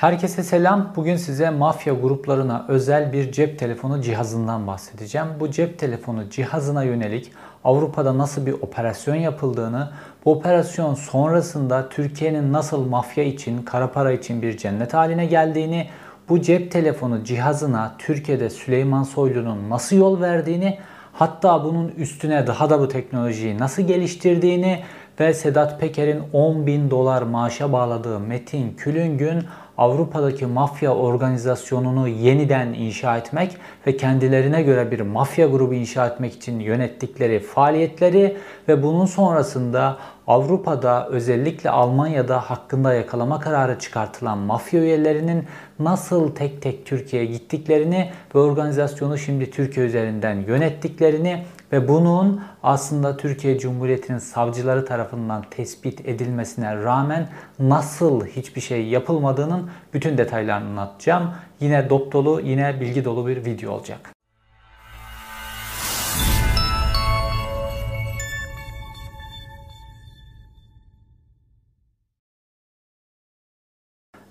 Herkese 0.00 0.42
selam. 0.42 0.92
Bugün 0.96 1.16
size 1.16 1.50
mafya 1.50 1.94
gruplarına 1.94 2.64
özel 2.68 3.12
bir 3.12 3.32
cep 3.32 3.58
telefonu 3.58 4.02
cihazından 4.02 4.66
bahsedeceğim. 4.66 5.26
Bu 5.40 5.50
cep 5.50 5.78
telefonu 5.78 6.30
cihazına 6.30 6.82
yönelik 6.82 7.32
Avrupa'da 7.64 8.18
nasıl 8.18 8.46
bir 8.46 8.52
operasyon 8.52 9.14
yapıldığını, 9.14 9.90
bu 10.24 10.32
operasyon 10.32 10.94
sonrasında 10.94 11.88
Türkiye'nin 11.88 12.52
nasıl 12.52 12.84
mafya 12.86 13.24
için, 13.24 13.62
kara 13.62 13.92
para 13.92 14.12
için 14.12 14.42
bir 14.42 14.56
cennet 14.56 14.94
haline 14.94 15.26
geldiğini, 15.26 15.88
bu 16.28 16.42
cep 16.42 16.70
telefonu 16.70 17.24
cihazına 17.24 17.94
Türkiye'de 17.98 18.50
Süleyman 18.50 19.02
Soylu'nun 19.02 19.70
nasıl 19.70 19.96
yol 19.96 20.20
verdiğini, 20.20 20.78
hatta 21.12 21.64
bunun 21.64 21.88
üstüne 21.88 22.46
daha 22.46 22.70
da 22.70 22.80
bu 22.80 22.88
teknolojiyi 22.88 23.58
nasıl 23.58 23.82
geliştirdiğini 23.82 24.82
ve 25.20 25.34
Sedat 25.34 25.80
Peker'in 25.80 26.22
10 26.32 26.66
bin 26.66 26.90
dolar 26.90 27.22
maaşa 27.22 27.72
bağladığı 27.72 28.20
Metin 28.20 28.74
Külüngün 28.74 29.44
Avrupa'daki 29.80 30.46
mafya 30.46 30.94
organizasyonunu 30.94 32.08
yeniden 32.08 32.66
inşa 32.72 33.16
etmek 33.16 33.56
ve 33.86 33.96
kendilerine 33.96 34.62
göre 34.62 34.90
bir 34.90 35.00
mafya 35.00 35.46
grubu 35.46 35.74
inşa 35.74 36.06
etmek 36.06 36.34
için 36.34 36.60
yönettikleri 36.60 37.40
faaliyetleri 37.40 38.36
ve 38.68 38.82
bunun 38.82 39.06
sonrasında 39.06 39.98
Avrupa'da 40.26 41.08
özellikle 41.08 41.70
Almanya'da 41.70 42.40
hakkında 42.40 42.94
yakalama 42.94 43.40
kararı 43.40 43.78
çıkartılan 43.78 44.38
mafya 44.38 44.80
üyelerinin 44.80 45.44
nasıl 45.78 46.34
tek 46.34 46.62
tek 46.62 46.86
Türkiye'ye 46.86 47.28
gittiklerini 47.28 48.10
ve 48.34 48.38
organizasyonu 48.38 49.18
şimdi 49.18 49.50
Türkiye 49.50 49.86
üzerinden 49.86 50.34
yönettiklerini 50.34 51.44
ve 51.72 51.88
bunun 51.88 52.40
aslında 52.62 53.16
Türkiye 53.16 53.58
Cumhuriyeti'nin 53.58 54.18
savcıları 54.18 54.84
tarafından 54.84 55.44
tespit 55.50 56.08
edilmesine 56.08 56.76
rağmen 56.76 57.28
nasıl 57.58 58.26
hiçbir 58.26 58.60
şey 58.60 58.86
yapılmadığının 58.86 59.70
bütün 59.94 60.18
detaylarını 60.18 60.68
anlatacağım. 60.68 61.30
Yine 61.60 61.90
dop 61.90 62.12
dolu, 62.12 62.40
yine 62.40 62.80
bilgi 62.80 63.04
dolu 63.04 63.26
bir 63.26 63.44
video 63.44 63.72
olacak. 63.72 64.19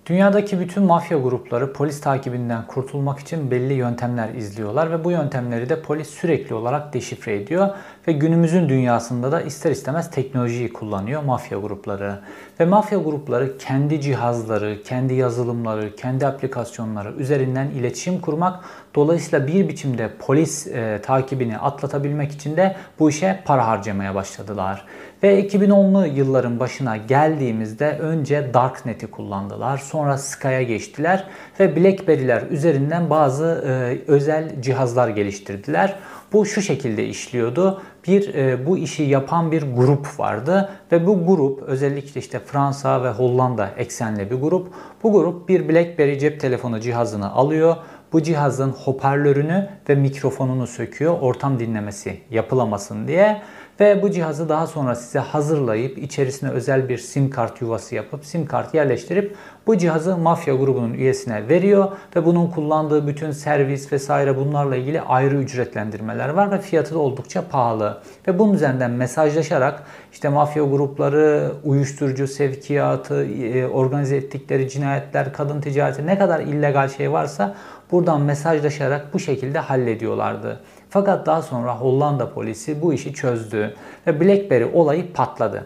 Dünyadaki 0.09 0.59
bütün 0.59 0.83
mafya 0.83 1.17
grupları 1.17 1.73
polis 1.73 2.02
takibinden 2.02 2.67
kurtulmak 2.67 3.19
için 3.19 3.52
belli 3.52 3.73
yöntemler 3.73 4.29
izliyorlar 4.29 4.91
ve 4.91 5.03
bu 5.03 5.11
yöntemleri 5.11 5.69
de 5.69 5.81
polis 5.81 6.09
sürekli 6.09 6.55
olarak 6.55 6.93
deşifre 6.93 7.35
ediyor 7.35 7.69
ve 8.07 8.11
günümüzün 8.11 8.69
dünyasında 8.69 9.31
da 9.31 9.41
ister 9.41 9.71
istemez 9.71 10.11
teknolojiyi 10.11 10.73
kullanıyor 10.73 11.23
mafya 11.23 11.59
grupları. 11.59 12.19
Ve 12.59 12.65
mafya 12.65 12.97
grupları 12.97 13.57
kendi 13.57 14.02
cihazları, 14.02 14.83
kendi 14.83 15.13
yazılımları, 15.13 15.95
kendi 15.95 16.27
aplikasyonları 16.27 17.11
üzerinden 17.11 17.67
iletişim 17.67 18.21
kurmak 18.21 18.63
dolayısıyla 18.95 19.47
bir 19.47 19.69
biçimde 19.69 20.09
polis 20.19 20.67
e, 20.67 20.99
takibini 21.03 21.57
atlatabilmek 21.57 22.31
için 22.31 22.57
de 22.57 22.75
bu 22.99 23.09
işe 23.09 23.39
para 23.45 23.67
harcamaya 23.67 24.15
başladılar. 24.15 24.85
Ve 25.23 25.47
2010'lu 25.47 26.05
yılların 26.05 26.59
başına 26.59 26.97
geldiğimizde 26.97 27.97
önce 27.97 28.53
Darknet'i 28.53 29.07
kullandılar. 29.07 29.77
Sonra 29.77 30.17
Sky'a 30.17 30.61
geçtiler 30.61 31.27
ve 31.59 31.75
BlackBerry'ler 31.75 32.43
üzerinden 32.49 33.09
bazı 33.09 33.63
e, 33.67 33.97
özel 34.11 34.61
cihazlar 34.61 35.09
geliştirdiler. 35.09 35.95
Bu 36.33 36.45
şu 36.45 36.61
şekilde 36.61 37.07
işliyordu. 37.07 37.81
Bir 38.07 38.33
e, 38.33 38.65
bu 38.65 38.77
işi 38.77 39.03
yapan 39.03 39.51
bir 39.51 39.63
grup 39.75 40.19
vardı 40.19 40.69
ve 40.91 41.07
bu 41.07 41.25
grup 41.27 41.61
özellikle 41.61 42.19
işte 42.19 42.39
Fransa 42.39 43.03
ve 43.03 43.09
Hollanda 43.09 43.69
eksenli 43.77 44.31
bir 44.31 44.35
grup. 44.35 44.67
Bu 45.03 45.11
grup 45.11 45.49
bir 45.49 45.69
BlackBerry 45.69 46.19
cep 46.19 46.39
telefonu 46.39 46.79
cihazını 46.79 47.31
alıyor. 47.31 47.75
Bu 48.13 48.23
cihazın 48.23 48.71
hoparlörünü 48.71 49.69
ve 49.89 49.95
mikrofonunu 49.95 50.67
söküyor 50.67 51.17
ortam 51.21 51.59
dinlemesi 51.59 52.19
yapılamasın 52.29 53.07
diye 53.07 53.41
ve 53.79 54.01
bu 54.01 54.11
cihazı 54.11 54.49
daha 54.49 54.67
sonra 54.67 54.95
size 54.95 55.19
hazırlayıp 55.19 55.97
içerisine 55.97 56.49
özel 56.49 56.89
bir 56.89 56.97
sim 56.97 57.29
kart 57.29 57.61
yuvası 57.61 57.95
yapıp 57.95 58.25
sim 58.25 58.45
kart 58.45 58.73
yerleştirip 58.73 59.35
bu 59.67 59.77
cihazı 59.77 60.17
mafya 60.17 60.55
grubunun 60.55 60.93
üyesine 60.93 61.49
veriyor 61.49 61.91
ve 62.15 62.25
bunun 62.25 62.47
kullandığı 62.47 63.07
bütün 63.07 63.31
servis 63.31 63.91
vesaire 63.91 64.37
bunlarla 64.37 64.75
ilgili 64.75 65.01
ayrı 65.01 65.35
ücretlendirmeler 65.35 66.29
var 66.29 66.51
ve 66.51 66.59
fiyatı 66.59 66.93
da 66.93 66.99
oldukça 66.99 67.47
pahalı. 67.47 68.01
Ve 68.27 68.39
bunun 68.39 68.53
üzerinden 68.53 68.91
mesajlaşarak 68.91 69.83
işte 70.11 70.29
mafya 70.29 70.63
grupları, 70.63 71.51
uyuşturucu 71.63 72.27
sevkiyatı, 72.27 73.25
e, 73.25 73.67
organize 73.67 74.15
ettikleri 74.15 74.69
cinayetler, 74.69 75.33
kadın 75.33 75.61
ticareti 75.61 76.05
ne 76.05 76.17
kadar 76.17 76.39
illegal 76.39 76.89
şey 76.89 77.11
varsa 77.11 77.55
buradan 77.91 78.21
mesajlaşarak 78.21 79.13
bu 79.13 79.19
şekilde 79.19 79.59
hallediyorlardı. 79.59 80.59
Fakat 80.89 81.26
daha 81.26 81.42
sonra 81.42 81.77
Hollanda 81.77 82.33
polisi 82.33 82.82
bu 82.82 82.94
işi 82.94 83.14
çözdü 83.14 83.76
ve 84.08 84.22
BlackBerry 84.22 84.66
olayı 84.66 85.14
patladı. 85.14 85.66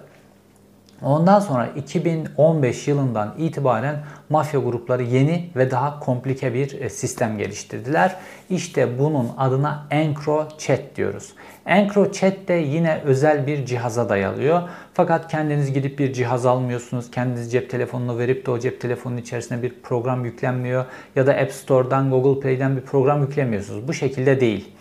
Ondan 1.03 1.39
sonra 1.39 1.67
2015 1.75 2.87
yılından 2.87 3.33
itibaren 3.37 3.95
mafya 4.29 4.59
grupları 4.59 5.03
yeni 5.03 5.49
ve 5.55 5.71
daha 5.71 5.99
komplike 5.99 6.53
bir 6.53 6.81
e, 6.81 6.89
sistem 6.89 7.37
geliştirdiler. 7.37 8.15
İşte 8.49 8.99
bunun 8.99 9.31
adına 9.37 9.87
EncroChat 9.91 10.95
diyoruz. 10.95 11.33
EncroChat 11.65 12.47
de 12.47 12.53
yine 12.53 13.01
özel 13.05 13.47
bir 13.47 13.65
cihaza 13.65 14.09
dayalıyor. 14.09 14.61
Fakat 14.93 15.27
kendiniz 15.31 15.73
gidip 15.73 15.99
bir 15.99 16.13
cihaz 16.13 16.45
almıyorsunuz. 16.45 17.11
Kendiniz 17.11 17.51
cep 17.51 17.69
telefonunu 17.69 18.17
verip 18.17 18.45
de 18.45 18.51
o 18.51 18.59
cep 18.59 18.81
telefonunun 18.81 19.17
içerisine 19.17 19.61
bir 19.61 19.73
program 19.83 20.25
yüklenmiyor. 20.25 20.85
Ya 21.15 21.27
da 21.27 21.33
App 21.33 21.51
Store'dan, 21.51 22.09
Google 22.09 22.41
Play'den 22.41 22.77
bir 22.77 22.81
program 22.81 23.21
yüklemiyorsunuz. 23.21 23.87
Bu 23.87 23.93
şekilde 23.93 24.39
değil. 24.39 24.73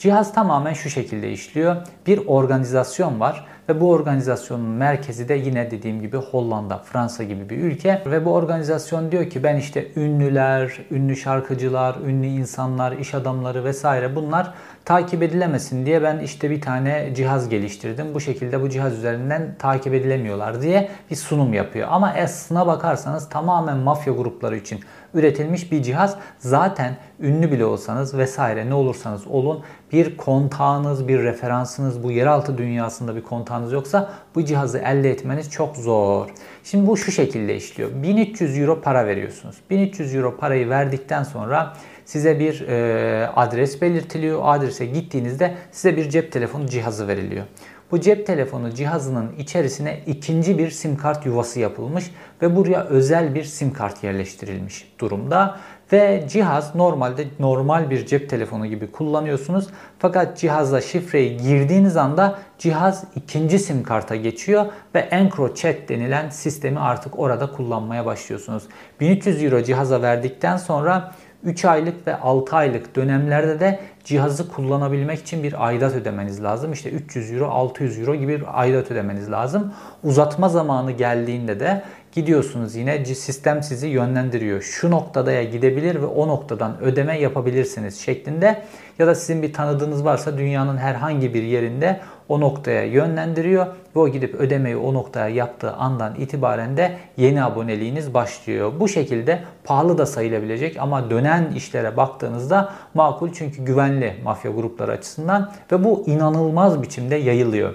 Cihaz 0.00 0.32
tamamen 0.32 0.72
şu 0.72 0.90
şekilde 0.90 1.32
işliyor. 1.32 1.76
Bir 2.06 2.26
organizasyon 2.26 3.20
var 3.20 3.46
ve 3.68 3.80
bu 3.80 3.90
organizasyonun 3.90 4.66
merkezi 4.66 5.28
de 5.28 5.34
yine 5.34 5.70
dediğim 5.70 6.00
gibi 6.00 6.16
Hollanda, 6.16 6.78
Fransa 6.78 7.22
gibi 7.24 7.48
bir 7.50 7.56
ülke. 7.56 8.02
Ve 8.06 8.24
bu 8.24 8.34
organizasyon 8.34 9.12
diyor 9.12 9.30
ki 9.30 9.42
ben 9.42 9.56
işte 9.56 9.88
ünlüler, 9.96 10.78
ünlü 10.90 11.16
şarkıcılar, 11.16 11.96
ünlü 12.06 12.26
insanlar, 12.26 12.92
iş 12.92 13.14
adamları 13.14 13.64
vesaire 13.64 14.16
bunlar 14.16 14.54
takip 14.84 15.22
edilemesin 15.22 15.86
diye 15.86 16.02
ben 16.02 16.18
işte 16.18 16.50
bir 16.50 16.60
tane 16.60 17.14
cihaz 17.14 17.48
geliştirdim. 17.48 18.14
Bu 18.14 18.20
şekilde 18.20 18.62
bu 18.62 18.68
cihaz 18.68 18.92
üzerinden 18.92 19.54
takip 19.58 19.94
edilemiyorlar 19.94 20.62
diye 20.62 20.88
bir 21.10 21.16
sunum 21.16 21.54
yapıyor. 21.54 21.88
Ama 21.90 22.14
aslına 22.24 22.66
bakarsanız 22.66 23.28
tamamen 23.28 23.76
mafya 23.76 24.12
grupları 24.12 24.56
için 24.56 24.80
üretilmiş 25.14 25.72
bir 25.72 25.82
cihaz. 25.82 26.16
Zaten 26.38 26.96
ünlü 27.20 27.52
bile 27.52 27.64
olsanız 27.64 28.18
vesaire 28.18 28.70
ne 28.70 28.74
olursanız 28.74 29.26
olun 29.26 29.62
bir 29.92 30.16
kontağınız, 30.16 31.08
bir 31.08 31.22
referansınız 31.22 32.02
bu 32.02 32.10
yeraltı 32.10 32.58
dünyasında 32.58 33.16
bir 33.16 33.22
kontağınız 33.22 33.72
yoksa 33.72 34.10
bu 34.34 34.44
cihazı 34.44 34.78
elde 34.78 35.10
etmeniz 35.10 35.50
çok 35.50 35.76
zor. 35.76 36.28
Şimdi 36.64 36.86
bu 36.86 36.96
şu 36.96 37.12
şekilde 37.12 37.56
işliyor. 37.56 37.90
1300 38.02 38.58
euro 38.58 38.80
para 38.80 39.06
veriyorsunuz. 39.06 39.56
1300 39.70 40.14
euro 40.14 40.36
parayı 40.36 40.68
verdikten 40.68 41.22
sonra 41.22 41.76
size 42.04 42.38
bir 42.38 42.68
e, 42.68 43.28
adres 43.36 43.82
belirtiliyor. 43.82 44.40
Adrese 44.44 44.86
gittiğinizde 44.86 45.54
size 45.72 45.96
bir 45.96 46.10
cep 46.10 46.32
telefonu 46.32 46.66
cihazı 46.66 47.08
veriliyor. 47.08 47.44
Bu 47.90 48.00
cep 48.00 48.26
telefonu 48.26 48.74
cihazının 48.74 49.32
içerisine 49.38 50.00
ikinci 50.06 50.58
bir 50.58 50.70
sim 50.70 50.96
kart 50.96 51.26
yuvası 51.26 51.60
yapılmış 51.60 52.10
ve 52.42 52.56
buraya 52.56 52.84
özel 52.84 53.34
bir 53.34 53.44
sim 53.44 53.72
kart 53.72 54.04
yerleştirilmiş 54.04 54.92
durumda. 54.98 55.56
Ve 55.92 56.24
cihaz 56.28 56.74
normalde 56.74 57.24
normal 57.38 57.90
bir 57.90 58.06
cep 58.06 58.30
telefonu 58.30 58.66
gibi 58.66 58.90
kullanıyorsunuz. 58.90 59.66
Fakat 59.98 60.38
cihaza 60.38 60.80
şifreyi 60.80 61.36
girdiğiniz 61.36 61.96
anda 61.96 62.38
cihaz 62.58 63.04
ikinci 63.16 63.58
sim 63.58 63.82
karta 63.82 64.16
geçiyor 64.16 64.66
ve 64.94 64.98
EncroChat 64.98 65.88
denilen 65.88 66.28
sistemi 66.28 66.80
artık 66.80 67.18
orada 67.18 67.50
kullanmaya 67.50 68.06
başlıyorsunuz. 68.06 68.62
1300 69.00 69.42
euro 69.42 69.62
cihaza 69.62 70.02
verdikten 70.02 70.56
sonra 70.56 71.12
3 71.44 71.64
aylık 71.64 72.06
ve 72.06 72.16
6 72.16 72.56
aylık 72.56 72.96
dönemlerde 72.96 73.60
de 73.60 73.80
cihazı 74.04 74.48
kullanabilmek 74.48 75.18
için 75.18 75.42
bir 75.42 75.66
aidat 75.66 75.94
ödemeniz 75.94 76.42
lazım. 76.42 76.72
İşte 76.72 76.90
300 76.90 77.32
euro, 77.32 77.46
600 77.46 77.98
euro 77.98 78.14
gibi 78.14 78.40
bir 78.40 78.60
aidat 78.60 78.90
ödemeniz 78.90 79.30
lazım. 79.30 79.72
Uzatma 80.04 80.48
zamanı 80.48 80.92
geldiğinde 80.92 81.60
de 81.60 81.82
gidiyorsunuz 82.12 82.76
yine 82.76 83.04
sistem 83.04 83.62
sizi 83.62 83.88
yönlendiriyor. 83.88 84.62
Şu 84.62 84.90
noktada 84.90 85.32
ya 85.32 85.44
gidebilir 85.44 85.94
ve 85.94 86.06
o 86.06 86.28
noktadan 86.28 86.80
ödeme 86.80 87.18
yapabilirsiniz 87.18 88.00
şeklinde 88.00 88.62
ya 88.98 89.06
da 89.06 89.14
sizin 89.14 89.42
bir 89.42 89.52
tanıdığınız 89.52 90.04
varsa 90.04 90.38
dünyanın 90.38 90.76
herhangi 90.76 91.34
bir 91.34 91.42
yerinde 91.42 92.00
o 92.30 92.40
noktaya 92.40 92.84
yönlendiriyor 92.84 93.66
ve 93.66 94.00
o 94.00 94.08
gidip 94.08 94.34
ödemeyi 94.34 94.76
o 94.76 94.94
noktaya 94.94 95.28
yaptığı 95.28 95.72
andan 95.72 96.14
itibaren 96.14 96.76
de 96.76 96.96
yeni 97.16 97.44
aboneliğiniz 97.44 98.14
başlıyor. 98.14 98.72
Bu 98.80 98.88
şekilde 98.88 99.42
pahalı 99.64 99.98
da 99.98 100.06
sayılabilecek 100.06 100.76
ama 100.80 101.10
dönen 101.10 101.52
işlere 101.56 101.96
baktığınızda 101.96 102.72
makul 102.94 103.32
çünkü 103.32 103.64
güvenli 103.64 104.14
mafya 104.24 104.50
grupları 104.50 104.92
açısından 104.92 105.52
ve 105.72 105.84
bu 105.84 106.04
inanılmaz 106.06 106.82
biçimde 106.82 107.16
yayılıyor. 107.16 107.74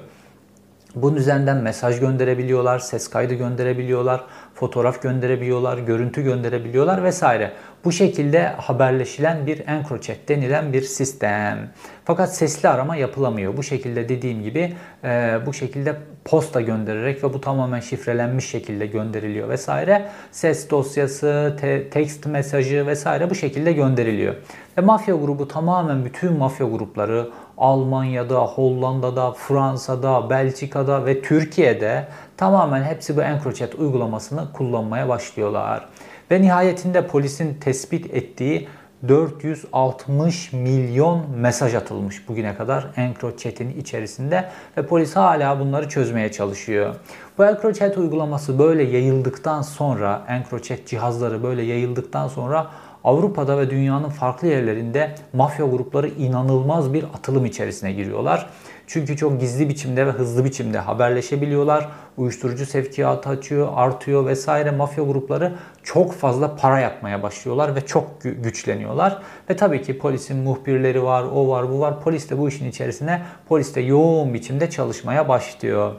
Bunun 0.95 1.15
üzerinden 1.15 1.57
mesaj 1.57 1.99
gönderebiliyorlar, 1.99 2.79
ses 2.79 3.07
kaydı 3.07 3.33
gönderebiliyorlar, 3.33 4.23
fotoğraf 4.53 5.01
gönderebiliyorlar, 5.01 5.77
görüntü 5.77 6.23
gönderebiliyorlar 6.23 7.03
vesaire. 7.03 7.51
Bu 7.85 7.91
şekilde 7.91 8.47
haberleşilen 8.47 9.47
bir 9.47 9.67
EncroChat 9.67 10.17
denilen 10.27 10.73
bir 10.73 10.81
sistem. 10.81 11.69
Fakat 12.05 12.35
sesli 12.35 12.69
arama 12.69 12.95
yapılamıyor. 12.95 13.57
Bu 13.57 13.63
şekilde 13.63 14.09
dediğim 14.09 14.43
gibi 14.43 14.73
e, 15.03 15.39
bu 15.45 15.53
şekilde 15.53 15.95
posta 16.25 16.61
göndererek 16.61 17.23
ve 17.23 17.33
bu 17.33 17.41
tamamen 17.41 17.79
şifrelenmiş 17.79 18.45
şekilde 18.45 18.85
gönderiliyor 18.85 19.49
vesaire. 19.49 20.05
Ses 20.31 20.69
dosyası, 20.69 21.57
te- 21.61 21.89
text 21.89 22.25
mesajı 22.25 22.87
vesaire 22.87 23.29
bu 23.29 23.35
şekilde 23.35 23.73
gönderiliyor. 23.73 24.35
Ve 24.77 24.81
mafya 24.81 25.15
grubu 25.15 25.47
tamamen 25.47 26.05
bütün 26.05 26.33
mafya 26.33 26.67
grupları 26.67 27.29
Almanya'da, 27.57 28.39
Hollanda'da, 28.39 29.31
Fransa'da, 29.31 30.29
Belçika'da 30.29 31.05
ve 31.05 31.21
Türkiye'de 31.21 32.07
tamamen 32.37 32.83
hepsi 32.83 33.17
bu 33.17 33.21
EncroChat 33.21 33.75
uygulamasını 33.75 34.51
kullanmaya 34.53 35.09
başlıyorlar. 35.09 35.85
Ve 36.31 36.41
nihayetinde 36.41 37.07
polisin 37.07 37.53
tespit 37.53 38.13
ettiği 38.13 38.67
460 39.07 40.53
milyon 40.53 41.29
mesaj 41.37 41.75
atılmış 41.75 42.29
bugüne 42.29 42.55
kadar 42.55 42.87
EncroChat'in 42.97 43.79
içerisinde 43.79 44.49
ve 44.77 44.85
polis 44.85 45.15
hala 45.15 45.59
bunları 45.59 45.89
çözmeye 45.89 46.31
çalışıyor. 46.31 46.95
Bu 47.37 47.45
EncroChat 47.45 47.97
uygulaması 47.97 48.59
böyle 48.59 48.83
yayıldıktan 48.83 49.61
sonra, 49.61 50.21
EncroChat 50.27 50.87
cihazları 50.87 51.43
böyle 51.43 51.63
yayıldıktan 51.63 52.27
sonra 52.27 52.67
Avrupa'da 53.05 53.57
ve 53.57 53.69
dünyanın 53.69 54.09
farklı 54.09 54.47
yerlerinde 54.47 55.15
mafya 55.33 55.65
grupları 55.65 56.07
inanılmaz 56.07 56.93
bir 56.93 57.03
atılım 57.03 57.45
içerisine 57.45 57.91
giriyorlar. 57.91 58.49
Çünkü 58.87 59.17
çok 59.17 59.39
gizli 59.39 59.69
biçimde 59.69 60.07
ve 60.07 60.11
hızlı 60.11 60.45
biçimde 60.45 60.79
haberleşebiliyorlar. 60.79 61.89
Uyuşturucu 62.17 62.65
sevkiyatı 62.65 63.29
açıyor, 63.29 63.67
artıyor 63.75 64.25
vesaire. 64.25 64.71
Mafya 64.71 65.03
grupları 65.03 65.53
çok 65.83 66.13
fazla 66.13 66.55
para 66.55 66.79
yapmaya 66.79 67.23
başlıyorlar 67.23 67.75
ve 67.75 67.85
çok 67.85 68.21
güçleniyorlar. 68.21 69.21
Ve 69.49 69.55
tabii 69.55 69.81
ki 69.81 69.97
polisin 69.97 70.37
muhbirleri 70.37 71.03
var, 71.03 71.23
o 71.23 71.49
var, 71.49 71.69
bu 71.69 71.79
var. 71.79 72.01
Polis 72.01 72.29
de 72.29 72.37
bu 72.37 72.49
işin 72.49 72.69
içerisine, 72.69 73.21
polis 73.49 73.75
de 73.75 73.81
yoğun 73.81 74.33
biçimde 74.33 74.69
çalışmaya 74.69 75.29
başlıyor. 75.29 75.93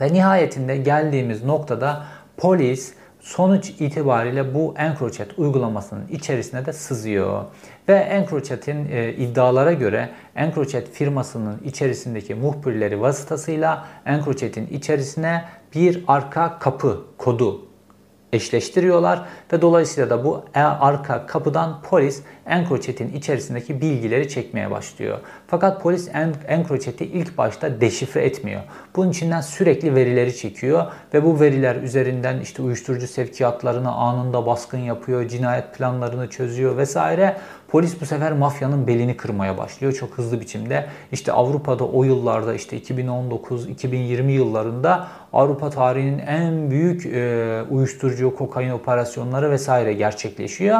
Ve 0.00 0.12
nihayetinde 0.12 0.76
geldiğimiz 0.76 1.44
noktada 1.44 2.04
polis 2.36 2.94
sonuç 3.20 3.70
itibariyle 3.70 4.54
bu 4.54 4.74
EncroChat 4.78 5.38
uygulamasının 5.38 6.08
içerisine 6.08 6.66
de 6.66 6.72
sızıyor. 6.72 7.44
Ve 7.88 7.94
EncroChat'in 7.94 8.88
e, 8.90 9.12
iddialara 9.12 9.72
göre 9.72 10.10
EncroChat 10.34 10.88
firmasının 10.88 11.60
içerisindeki 11.64 12.34
muhbirleri 12.34 13.00
vasıtasıyla 13.00 13.86
EncroChat'in 14.06 14.66
içerisine 14.66 15.44
bir 15.74 16.04
arka 16.08 16.58
kapı 16.58 17.04
kodu 17.18 17.69
eşleştiriyorlar 18.32 19.22
ve 19.52 19.62
dolayısıyla 19.62 20.10
da 20.10 20.24
bu 20.24 20.44
e, 20.54 20.60
arka 20.60 21.26
kapıdan 21.26 21.82
polis 21.82 22.22
EncroChat'in 22.46 23.12
içerisindeki 23.12 23.80
bilgileri 23.80 24.28
çekmeye 24.28 24.70
başlıyor. 24.70 25.18
Fakat 25.46 25.82
polis 25.82 26.08
EncroChat'i 26.48 27.04
ilk 27.04 27.38
başta 27.38 27.80
deşifre 27.80 28.24
etmiyor. 28.24 28.60
Bunun 28.96 29.10
içinden 29.10 29.40
sürekli 29.40 29.94
verileri 29.94 30.36
çekiyor 30.36 30.86
ve 31.14 31.24
bu 31.24 31.40
veriler 31.40 31.76
üzerinden 31.76 32.40
işte 32.40 32.62
uyuşturucu 32.62 33.06
sevkiyatlarına 33.06 33.92
anında 33.92 34.46
baskın 34.46 34.78
yapıyor, 34.78 35.28
cinayet 35.28 35.74
planlarını 35.74 36.30
çözüyor 36.30 36.76
vesaire. 36.76 37.36
Polis 37.70 38.00
bu 38.00 38.06
sefer 38.06 38.32
mafyanın 38.32 38.86
belini 38.86 39.16
kırmaya 39.16 39.58
başlıyor 39.58 39.92
çok 39.92 40.18
hızlı 40.18 40.40
biçimde. 40.40 40.86
İşte 41.12 41.32
Avrupa'da 41.32 41.84
o 41.84 42.04
yıllarda 42.04 42.54
işte 42.54 42.78
2019-2020 42.78 44.30
yıllarında 44.30 45.08
Avrupa 45.32 45.70
tarihinin 45.70 46.18
en 46.18 46.70
büyük 46.70 47.06
e, 47.06 47.62
uyuşturucu, 47.70 48.36
kokain 48.36 48.70
operasyonları 48.70 49.50
vesaire 49.50 49.92
gerçekleşiyor. 49.92 50.78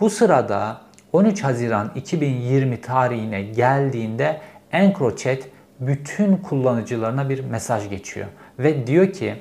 Bu 0.00 0.10
sırada 0.10 0.80
13 1.12 1.44
Haziran 1.44 1.90
2020 1.94 2.80
tarihine 2.80 3.42
geldiğinde 3.42 4.40
EncroChat 4.72 5.38
bütün 5.80 6.36
kullanıcılarına 6.36 7.28
bir 7.28 7.44
mesaj 7.44 7.90
geçiyor 7.90 8.26
ve 8.58 8.86
diyor 8.86 9.12
ki 9.12 9.34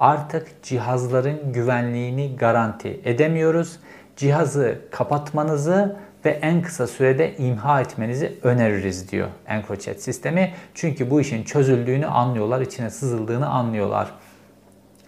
artık 0.00 0.62
cihazların 0.62 1.52
güvenliğini 1.52 2.36
garanti 2.36 3.00
edemiyoruz. 3.04 3.80
Cihazı 4.16 4.78
kapatmanızı 4.90 5.96
ve 6.24 6.30
en 6.30 6.62
kısa 6.62 6.86
sürede 6.86 7.36
imha 7.36 7.80
etmenizi 7.80 8.32
öneririz 8.42 9.12
diyor 9.12 9.28
EncroChat 9.46 10.00
sistemi. 10.00 10.54
Çünkü 10.74 11.10
bu 11.10 11.20
işin 11.20 11.44
çözüldüğünü 11.44 12.06
anlıyorlar, 12.06 12.60
içine 12.60 12.90
sızıldığını 12.90 13.48
anlıyorlar. 13.48 14.10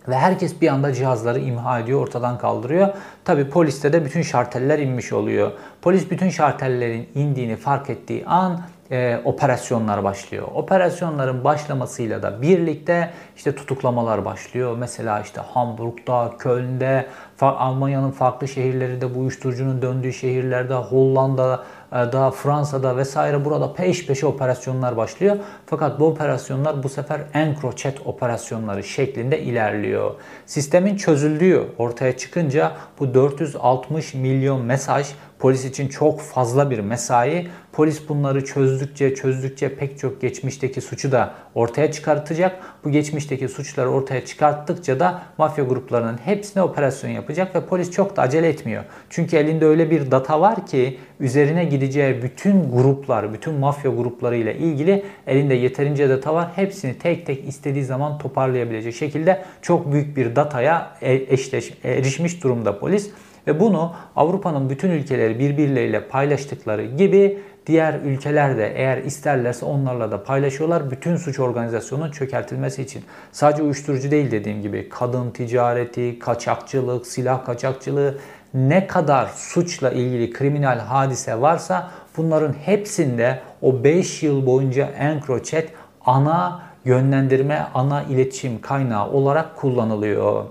Ve 0.09 0.17
herkes 0.17 0.61
bir 0.61 0.69
anda 0.69 0.93
cihazları 0.93 1.41
imha 1.41 1.81
ediyor, 1.81 2.01
ortadan 2.01 2.39
kaldırıyor. 2.39 2.89
Tabi 3.25 3.49
poliste 3.49 3.93
de 3.93 4.05
bütün 4.05 4.23
şarteller 4.23 4.79
inmiş 4.79 5.13
oluyor. 5.13 5.53
Polis 5.83 6.11
bütün 6.11 6.29
şartellerin 6.29 7.09
indiğini 7.15 7.57
fark 7.57 7.91
ettiği 7.91 8.27
an 8.27 8.61
e, 8.93 9.21
operasyonlar 9.25 10.05
başlıyor. 10.05 10.49
Operasyonların 10.55 11.45
başlamasıyla 11.45 12.23
da 12.23 12.43
birlikte 12.43 13.11
işte 13.37 13.55
tutuklamalar 13.55 14.25
başlıyor. 14.25 14.77
Mesela 14.79 15.21
işte 15.21 15.41
Hamburg'da, 15.41 16.33
Köln'de, 16.39 17.07
Almanya'nın 17.41 18.11
farklı 18.11 18.49
şehirlerinde, 18.49 19.15
bu 19.15 19.19
uyuşturucunun 19.19 19.83
döndüğü 19.83 20.13
şehirlerde, 20.13 20.75
Hollanda'da, 20.75 21.65
daha 21.93 22.31
Fransa'da 22.31 22.97
vesaire 22.97 23.45
burada 23.45 23.73
peş 23.73 24.07
peşe 24.07 24.27
operasyonlar 24.27 24.97
başlıyor. 24.97 25.37
Fakat 25.67 26.01
bu 26.01 26.07
operasyonlar 26.07 26.83
bu 26.83 26.89
sefer 26.89 27.21
EncroChat 27.35 28.07
operasyonları 28.07 28.85
şeklinde 28.85 29.41
ilerliyor. 29.41 30.15
Sistemin 30.47 30.97
çözüldüğü 30.97 31.69
ortaya 31.79 32.17
çıkınca 32.17 32.73
bu 33.01 33.15
460 33.15 34.15
milyon 34.15 34.63
mesaj 34.63 35.07
Polis 35.43 35.65
için 35.65 35.89
çok 35.89 36.21
fazla 36.21 36.71
bir 36.71 36.79
mesai. 36.79 37.49
Polis 37.73 38.09
bunları 38.09 38.45
çözdükçe 38.45 39.15
çözdükçe 39.15 39.77
pek 39.77 39.99
çok 39.99 40.21
geçmişteki 40.21 40.81
suçu 40.81 41.13
da 41.13 41.35
ortaya 41.55 41.93
çıkartacak. 41.93 42.59
Bu 42.85 42.91
geçmişteki 42.91 43.49
suçları 43.49 43.91
ortaya 43.91 44.25
çıkarttıkça 44.27 45.01
da 45.01 45.23
mafya 45.39 45.65
gruplarının 45.65 46.19
hepsine 46.25 46.63
operasyon 46.63 47.11
yapacak 47.11 47.55
ve 47.55 47.61
polis 47.61 47.91
çok 47.91 48.17
da 48.17 48.23
acele 48.23 48.49
etmiyor. 48.49 48.85
Çünkü 49.11 49.37
elinde 49.37 49.67
öyle 49.67 49.91
bir 49.91 50.11
data 50.11 50.41
var 50.41 50.67
ki 50.67 50.99
üzerine 51.21 51.65
gideceği 51.65 52.23
bütün 52.23 52.73
gruplar, 52.73 53.33
bütün 53.33 53.55
mafya 53.55 53.91
grupları 53.91 54.37
ile 54.37 54.57
ilgili 54.57 55.05
elinde 55.27 55.55
yeterince 55.55 56.09
data 56.09 56.35
var. 56.35 56.49
Hepsini 56.57 56.99
tek 56.99 57.27
tek 57.27 57.49
istediği 57.49 57.85
zaman 57.85 58.19
toparlayabilecek 58.19 58.95
şekilde 58.95 59.45
çok 59.63 59.93
büyük 59.93 60.17
bir 60.17 60.37
dataya 60.37 60.97
e, 61.01 61.15
eşleş, 61.15 61.73
erişmiş 61.85 62.45
durumda 62.45 62.79
polis. 62.79 63.11
Ve 63.47 63.61
bunu 63.61 63.93
Avrupa'nın 64.17 64.71
bütün 64.71 64.91
ülkeleri 64.91 65.39
birbirleriyle 65.39 66.09
paylaştıkları 66.09 66.85
gibi 66.85 67.39
diğer 67.67 67.95
ülkeler 67.95 68.57
de 68.57 68.73
eğer 68.77 68.99
isterlerse 68.99 69.65
onlarla 69.67 70.11
da 70.11 70.25
paylaşıyorlar. 70.25 70.91
Bütün 70.91 71.17
suç 71.17 71.39
organizasyonunun 71.39 72.11
çökertilmesi 72.11 72.83
için. 72.83 73.05
Sadece 73.33 73.63
uyuşturucu 73.63 74.11
değil 74.11 74.31
dediğim 74.31 74.63
gibi 74.63 74.89
kadın 74.89 75.31
ticareti, 75.31 76.19
kaçakçılık, 76.19 77.07
silah 77.07 77.45
kaçakçılığı 77.45 78.19
ne 78.55 78.87
kadar 78.87 79.27
suçla 79.27 79.91
ilgili 79.91 80.33
kriminal 80.33 80.79
hadise 80.79 81.41
varsa 81.41 81.91
bunların 82.17 82.53
hepsinde 82.53 83.41
o 83.63 83.85
5 83.85 84.23
yıl 84.23 84.47
boyunca 84.47 84.87
EncroChat 84.87 85.65
ana 86.07 86.63
yönlendirme, 86.85 87.67
ana 87.75 88.03
iletişim 88.03 88.61
kaynağı 88.61 89.11
olarak 89.11 89.57
kullanılıyor. 89.57 90.45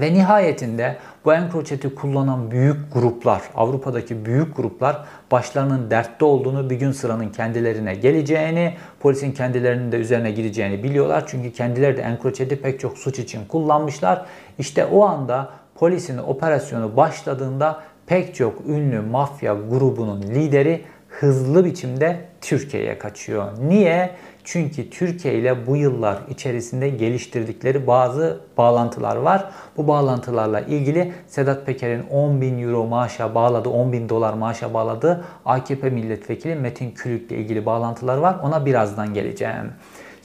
Ve 0.00 0.14
nihayetinde 0.14 0.96
bu 1.26 1.34
EncroChat'i 1.34 1.94
kullanan 1.94 2.50
büyük 2.50 2.92
gruplar, 2.92 3.42
Avrupa'daki 3.54 4.26
büyük 4.26 4.56
gruplar 4.56 5.04
başlarının 5.30 5.90
dertte 5.90 6.24
olduğunu, 6.24 6.70
bir 6.70 6.76
gün 6.76 6.92
sıranın 6.92 7.28
kendilerine 7.28 7.94
geleceğini, 7.94 8.74
polisin 9.00 9.32
kendilerinin 9.32 9.92
de 9.92 9.96
üzerine 9.96 10.30
gideceğini 10.30 10.82
biliyorlar. 10.82 11.24
Çünkü 11.26 11.52
kendileri 11.52 11.96
de 11.96 12.02
EncroChat'i 12.02 12.60
pek 12.60 12.80
çok 12.80 12.98
suç 12.98 13.18
için 13.18 13.44
kullanmışlar. 13.44 14.26
İşte 14.58 14.86
o 14.86 15.04
anda 15.04 15.50
polisin 15.74 16.18
operasyonu 16.18 16.96
başladığında 16.96 17.82
pek 18.06 18.34
çok 18.34 18.66
ünlü 18.68 19.00
mafya 19.00 19.54
grubunun 19.70 20.22
lideri 20.22 20.84
hızlı 21.08 21.64
biçimde 21.64 22.20
Türkiye'ye 22.40 22.98
kaçıyor. 22.98 23.52
Niye? 23.68 24.10
Çünkü 24.48 24.90
Türkiye 24.90 25.34
ile 25.34 25.66
bu 25.66 25.76
yıllar 25.76 26.18
içerisinde 26.30 26.88
geliştirdikleri 26.88 27.86
bazı 27.86 28.40
bağlantılar 28.58 29.16
var. 29.16 29.50
Bu 29.76 29.88
bağlantılarla 29.88 30.60
ilgili 30.60 31.12
Sedat 31.26 31.66
Peker'in 31.66 32.02
10 32.10 32.40
bin 32.40 32.62
euro 32.62 32.86
maaşa 32.86 33.34
bağladığı, 33.34 33.68
10 33.70 33.92
bin 33.92 34.08
dolar 34.08 34.34
maaşa 34.34 34.74
bağladığı 34.74 35.24
AKP 35.44 35.90
milletvekili 35.90 36.54
Metin 36.54 36.90
Külük 36.90 37.32
ile 37.32 37.38
ilgili 37.38 37.66
bağlantılar 37.66 38.16
var. 38.16 38.36
Ona 38.42 38.66
birazdan 38.66 39.14
geleceğim. 39.14 39.72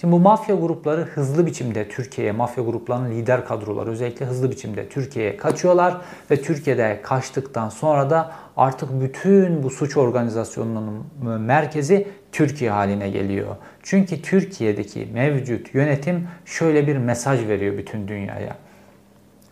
Şimdi 0.01 0.13
bu 0.13 0.19
mafya 0.19 0.55
grupları 0.55 1.01
hızlı 1.01 1.45
biçimde 1.45 1.89
Türkiye'ye, 1.89 2.31
mafya 2.31 2.63
gruplarının 2.63 3.11
lider 3.11 3.45
kadroları 3.45 3.89
özellikle 3.89 4.25
hızlı 4.25 4.51
biçimde 4.51 4.89
Türkiye'ye 4.89 5.37
kaçıyorlar 5.37 5.97
ve 6.31 6.41
Türkiye'de 6.41 6.99
kaçtıktan 7.03 7.69
sonra 7.69 8.09
da 8.09 8.31
artık 8.57 9.01
bütün 9.01 9.63
bu 9.63 9.69
suç 9.69 9.97
organizasyonunun 9.97 11.05
merkezi 11.39 12.07
Türkiye 12.31 12.71
haline 12.71 13.09
geliyor. 13.09 13.55
Çünkü 13.83 14.21
Türkiye'deki 14.21 15.07
mevcut 15.13 15.75
yönetim 15.75 16.27
şöyle 16.45 16.87
bir 16.87 16.97
mesaj 16.97 17.47
veriyor 17.47 17.77
bütün 17.77 18.07
dünyaya. 18.07 18.55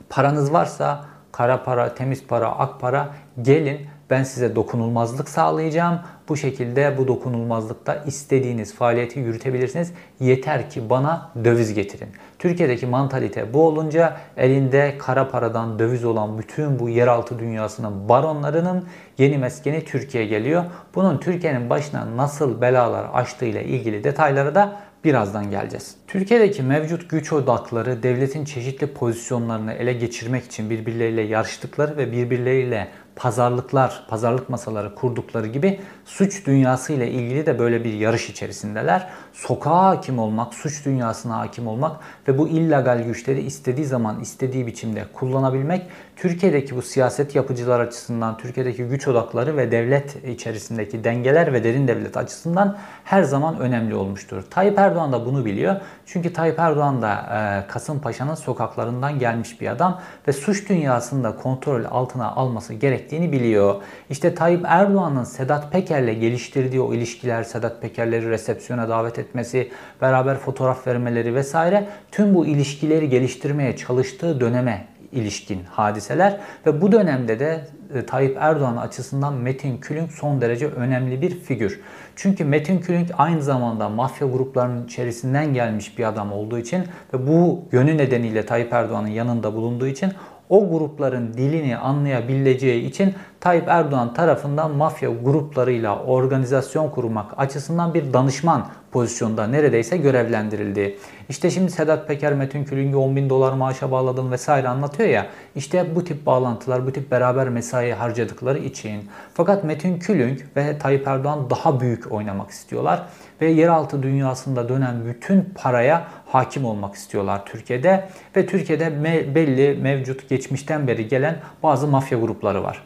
Paranız 0.09 0.53
varsa 0.53 1.05
kara 1.31 1.63
para, 1.63 1.95
temiz 1.95 2.27
para, 2.27 2.47
ak 2.47 2.81
para 2.81 3.09
gelin 3.41 3.87
ben 4.09 4.23
size 4.23 4.55
dokunulmazlık 4.55 5.29
sağlayacağım. 5.29 5.99
Bu 6.29 6.37
şekilde 6.37 6.97
bu 6.97 7.07
dokunulmazlıkta 7.07 7.95
istediğiniz 7.95 8.75
faaliyeti 8.75 9.19
yürütebilirsiniz. 9.19 9.93
Yeter 10.19 10.69
ki 10.69 10.89
bana 10.89 11.31
döviz 11.43 11.73
getirin. 11.73 12.09
Türkiye'deki 12.39 12.85
mantalite 12.85 13.53
bu 13.53 13.67
olunca 13.67 14.17
elinde 14.37 14.95
kara 14.99 15.27
paradan 15.27 15.79
döviz 15.79 16.05
olan 16.05 16.37
bütün 16.37 16.79
bu 16.79 16.89
yeraltı 16.89 17.39
dünyasının 17.39 18.09
baronlarının 18.09 18.85
yeni 19.17 19.37
meskeni 19.37 19.85
Türkiye 19.85 20.25
geliyor. 20.25 20.63
Bunun 20.95 21.17
Türkiye'nin 21.17 21.69
başına 21.69 22.17
nasıl 22.17 22.61
belalar 22.61 23.05
açtığıyla 23.13 23.61
ilgili 23.61 24.03
detaylara 24.03 24.55
da 24.55 24.79
birazdan 25.03 25.51
geleceğiz. 25.51 25.95
Türkiye'deki 26.07 26.63
mevcut 26.63 27.09
güç 27.09 27.33
odakları 27.33 28.03
devletin 28.03 28.45
çeşitli 28.45 28.87
pozisyonlarını 28.87 29.73
ele 29.73 29.93
geçirmek 29.93 30.45
için 30.45 30.69
birbirleriyle 30.69 31.21
yarıştıkları 31.21 31.97
ve 31.97 32.11
birbirleriyle 32.11 32.87
pazarlıklar, 33.19 34.03
pazarlık 34.07 34.49
masaları 34.49 34.95
kurdukları 34.95 35.47
gibi 35.47 35.81
suç 36.09 36.45
dünyası 36.45 36.93
ile 36.93 37.11
ilgili 37.11 37.45
de 37.45 37.59
böyle 37.59 37.83
bir 37.83 37.93
yarış 37.93 38.29
içerisindeler. 38.29 39.07
Sokağa 39.33 39.83
hakim 39.83 40.19
olmak, 40.19 40.53
suç 40.53 40.85
dünyasına 40.85 41.37
hakim 41.37 41.67
olmak 41.67 41.97
ve 42.27 42.37
bu 42.37 42.47
illegal 42.47 43.03
güçleri 43.03 43.41
istediği 43.41 43.85
zaman 43.85 44.19
istediği 44.19 44.67
biçimde 44.67 45.05
kullanabilmek 45.13 45.81
Türkiye'deki 46.19 46.75
bu 46.75 46.81
siyaset 46.81 47.35
yapıcılar 47.35 47.79
açısından, 47.79 48.37
Türkiye'deki 48.37 48.83
güç 48.83 49.07
odakları 49.07 49.57
ve 49.57 49.71
devlet 49.71 50.25
içerisindeki 50.25 51.03
dengeler 51.03 51.53
ve 51.53 51.63
derin 51.63 51.87
devlet 51.87 52.17
açısından 52.17 52.77
her 53.03 53.23
zaman 53.23 53.59
önemli 53.59 53.95
olmuştur. 53.95 54.43
Tayyip 54.49 54.79
Erdoğan 54.79 55.11
da 55.11 55.25
bunu 55.25 55.45
biliyor. 55.45 55.75
Çünkü 56.05 56.33
Tayyip 56.33 56.59
Erdoğan 56.59 57.01
da 57.01 57.13
e, 57.13 57.67
Kasımpaşa'nın 57.67 58.35
sokaklarından 58.35 59.19
gelmiş 59.19 59.61
bir 59.61 59.67
adam 59.67 60.01
ve 60.27 60.33
suç 60.33 60.69
dünyasında 60.69 61.35
kontrol 61.35 61.83
altına 61.91 62.31
alması 62.31 62.73
gerektiğini 62.73 63.31
biliyor. 63.31 63.75
İşte 64.09 64.35
Tayyip 64.35 64.65
Erdoğan'ın 64.67 65.23
Sedat 65.23 65.71
Peker'le 65.99 66.19
geliştirdiği 66.19 66.81
o 66.81 66.93
ilişkiler, 66.93 67.43
Sedat 67.43 67.81
Peker'leri 67.81 68.29
resepsiyona 68.29 68.89
davet 68.89 69.19
etmesi, 69.19 69.71
beraber 70.01 70.37
fotoğraf 70.37 70.87
vermeleri 70.87 71.35
vesaire 71.35 71.87
tüm 72.11 72.35
bu 72.35 72.45
ilişkileri 72.45 73.09
geliştirmeye 73.09 73.75
çalıştığı 73.75 74.39
döneme 74.39 74.87
ilişkin 75.11 75.63
hadiseler 75.63 76.39
ve 76.65 76.81
bu 76.81 76.91
dönemde 76.91 77.39
de 77.39 77.61
e, 77.95 78.05
Tayyip 78.05 78.37
Erdoğan 78.39 78.77
açısından 78.77 79.33
Metin 79.33 79.77
Külünk 79.77 80.11
son 80.11 80.41
derece 80.41 80.67
önemli 80.67 81.21
bir 81.21 81.39
figür. 81.39 81.81
Çünkü 82.15 82.45
Metin 82.45 82.79
Külünk 82.79 83.09
aynı 83.17 83.41
zamanda 83.41 83.89
mafya 83.89 84.27
gruplarının 84.27 84.85
içerisinden 84.85 85.53
gelmiş 85.53 85.97
bir 85.97 86.03
adam 86.03 86.33
olduğu 86.33 86.57
için 86.57 86.83
ve 87.13 87.27
bu 87.27 87.63
yönü 87.71 87.97
nedeniyle 87.97 88.45
Tayyip 88.45 88.73
Erdoğan'ın 88.73 89.07
yanında 89.07 89.55
bulunduğu 89.55 89.87
için 89.87 90.13
o 90.49 90.69
grupların 90.69 91.33
dilini 91.33 91.77
anlayabileceği 91.77 92.85
için 92.85 93.13
Tayyip 93.39 93.67
Erdoğan 93.67 94.13
tarafından 94.13 94.71
mafya 94.71 95.09
gruplarıyla 95.23 96.03
organizasyon 96.03 96.89
kurmak 96.89 97.31
açısından 97.37 97.93
bir 97.93 98.13
danışman 98.13 98.67
pozisyonda 98.91 99.47
neredeyse 99.47 99.97
görevlendirildi. 99.97 100.97
İşte 101.29 101.49
şimdi 101.49 101.71
Sedat 101.71 102.07
Peker 102.07 102.33
Metin 102.33 102.65
Külüngü 102.65 102.97
10 102.97 103.15
bin 103.15 103.29
dolar 103.29 103.53
maaşa 103.53 103.91
bağladım 103.91 104.31
vesaire 104.31 104.67
anlatıyor 104.67 105.09
ya. 105.09 105.27
İşte 105.55 105.95
bu 105.95 106.03
tip 106.03 106.25
bağlantılar, 106.25 106.87
bu 106.87 106.91
tip 106.91 107.11
beraber 107.11 107.49
mesai 107.49 107.91
harcadıkları 107.91 108.59
için. 108.59 109.09
Fakat 109.33 109.63
Metin 109.63 109.99
Külünk 109.99 110.45
ve 110.55 110.77
Tayyip 110.77 111.07
Erdoğan 111.07 111.49
daha 111.49 111.79
büyük 111.79 112.11
oynamak 112.11 112.49
istiyorlar. 112.49 113.05
Ve 113.41 113.47
yeraltı 113.51 114.03
dünyasında 114.03 114.69
dönen 114.69 115.05
bütün 115.05 115.53
paraya 115.55 116.07
hakim 116.25 116.65
olmak 116.65 116.95
istiyorlar 116.95 117.45
Türkiye'de. 117.45 118.09
Ve 118.35 118.45
Türkiye'de 118.45 118.89
me 118.89 119.35
belli 119.35 119.81
mevcut 119.81 120.29
geçmişten 120.29 120.87
beri 120.87 121.07
gelen 121.07 121.37
bazı 121.63 121.87
mafya 121.87 122.19
grupları 122.19 122.63
var. 122.63 122.83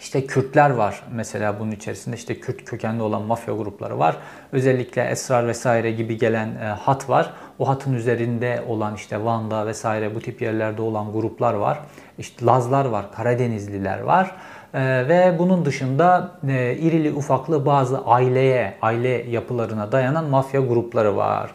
İşte 0.00 0.26
Kürtler 0.26 0.70
var 0.70 1.02
mesela 1.12 1.60
bunun 1.60 1.70
içerisinde 1.70 2.16
işte 2.16 2.40
Kürt 2.40 2.64
kökenli 2.64 3.02
olan 3.02 3.22
mafya 3.22 3.54
grupları 3.54 3.98
var. 3.98 4.16
Özellikle 4.52 5.04
Esrar 5.04 5.46
vesaire 5.46 5.90
gibi 5.90 6.18
gelen 6.18 6.48
e, 6.48 6.64
hat 6.64 7.08
var. 7.08 7.32
O 7.58 7.68
hatın 7.68 7.92
üzerinde 7.92 8.64
olan 8.68 8.94
işte 8.94 9.24
Van'da 9.24 9.66
vesaire 9.66 10.14
bu 10.14 10.20
tip 10.20 10.42
yerlerde 10.42 10.82
olan 10.82 11.12
gruplar 11.12 11.54
var. 11.54 11.78
İşte 12.18 12.46
Lazlar 12.46 12.84
var, 12.84 13.12
Karadenizliler 13.12 14.00
var. 14.00 14.36
Ee, 14.74 15.08
ve 15.08 15.36
bunun 15.38 15.64
dışında 15.64 16.30
e, 16.48 16.76
irili 16.76 17.12
ufaklı 17.12 17.66
bazı 17.66 18.04
aileye, 18.04 18.74
aile 18.82 19.08
yapılarına 19.08 19.92
dayanan 19.92 20.24
mafya 20.24 20.60
grupları 20.60 21.16
var. 21.16 21.50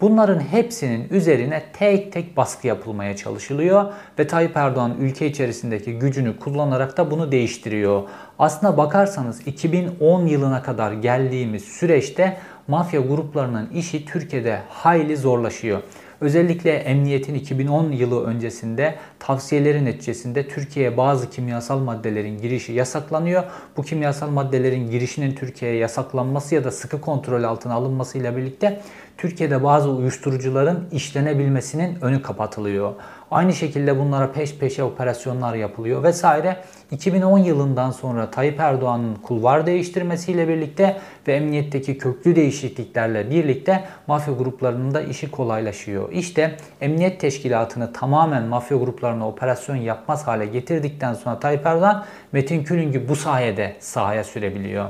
Bunların 0.00 0.40
hepsinin 0.40 1.08
üzerine 1.10 1.62
tek 1.72 2.12
tek 2.12 2.36
baskı 2.36 2.66
yapılmaya 2.66 3.16
çalışılıyor 3.16 3.92
ve 4.18 4.26
Tayyip 4.26 4.56
Erdoğan 4.56 4.96
ülke 5.00 5.26
içerisindeki 5.26 5.98
gücünü 5.98 6.38
kullanarak 6.38 6.96
da 6.96 7.10
bunu 7.10 7.32
değiştiriyor. 7.32 8.02
Aslına 8.38 8.76
bakarsanız 8.76 9.46
2010 9.46 10.26
yılına 10.26 10.62
kadar 10.62 10.92
geldiğimiz 10.92 11.64
süreçte 11.64 12.36
mafya 12.68 13.00
gruplarının 13.00 13.70
işi 13.70 14.04
Türkiye'de 14.04 14.60
hayli 14.68 15.16
zorlaşıyor. 15.16 15.82
Özellikle 16.20 16.72
emniyetin 16.72 17.34
2010 17.34 17.92
yılı 17.92 18.24
öncesinde 18.24 18.94
tavsiyeleri 19.18 19.84
neticesinde 19.84 20.48
Türkiye'ye 20.48 20.96
bazı 20.96 21.30
kimyasal 21.30 21.78
maddelerin 21.78 22.38
girişi 22.38 22.72
yasaklanıyor. 22.72 23.44
Bu 23.76 23.82
kimyasal 23.82 24.30
maddelerin 24.30 24.90
girişinin 24.90 25.34
Türkiye'ye 25.34 25.78
yasaklanması 25.78 26.54
ya 26.54 26.64
da 26.64 26.70
sıkı 26.70 27.00
kontrol 27.00 27.42
altına 27.42 27.74
alınmasıyla 27.74 28.36
birlikte 28.36 28.80
Türkiye'de 29.18 29.64
bazı 29.64 29.90
uyuşturucuların 29.90 30.88
işlenebilmesinin 30.92 31.98
önü 32.00 32.22
kapatılıyor. 32.22 32.94
Aynı 33.30 33.54
şekilde 33.54 33.98
bunlara 33.98 34.32
peş 34.32 34.54
peşe 34.54 34.82
operasyonlar 34.82 35.54
yapılıyor 35.54 36.02
vesaire. 36.02 36.56
2010 36.90 37.38
yılından 37.38 37.90
sonra 37.90 38.30
Tayyip 38.30 38.60
Erdoğan'ın 38.60 39.14
kulvar 39.14 39.66
değiştirmesiyle 39.66 40.48
birlikte 40.48 40.96
ve 41.28 41.34
emniyetteki 41.34 41.98
köklü 41.98 42.36
değişikliklerle 42.36 43.30
birlikte 43.30 43.84
mafya 44.06 44.34
gruplarının 44.34 44.94
da 44.94 45.00
işi 45.00 45.30
kolaylaşıyor. 45.30 46.12
İşte 46.12 46.56
emniyet 46.80 47.20
teşkilatını 47.20 47.92
tamamen 47.92 48.42
mafya 48.42 48.76
gruplarına 48.76 49.28
operasyon 49.28 49.76
yapmaz 49.76 50.26
hale 50.26 50.46
getirdikten 50.46 51.14
sonra 51.14 51.38
Tayyip 51.38 51.66
Erdoğan 51.66 52.04
Metin 52.32 52.64
Külüng'ü 52.64 53.08
bu 53.08 53.16
sayede 53.16 53.76
sahaya 53.80 54.24
sürebiliyor. 54.24 54.88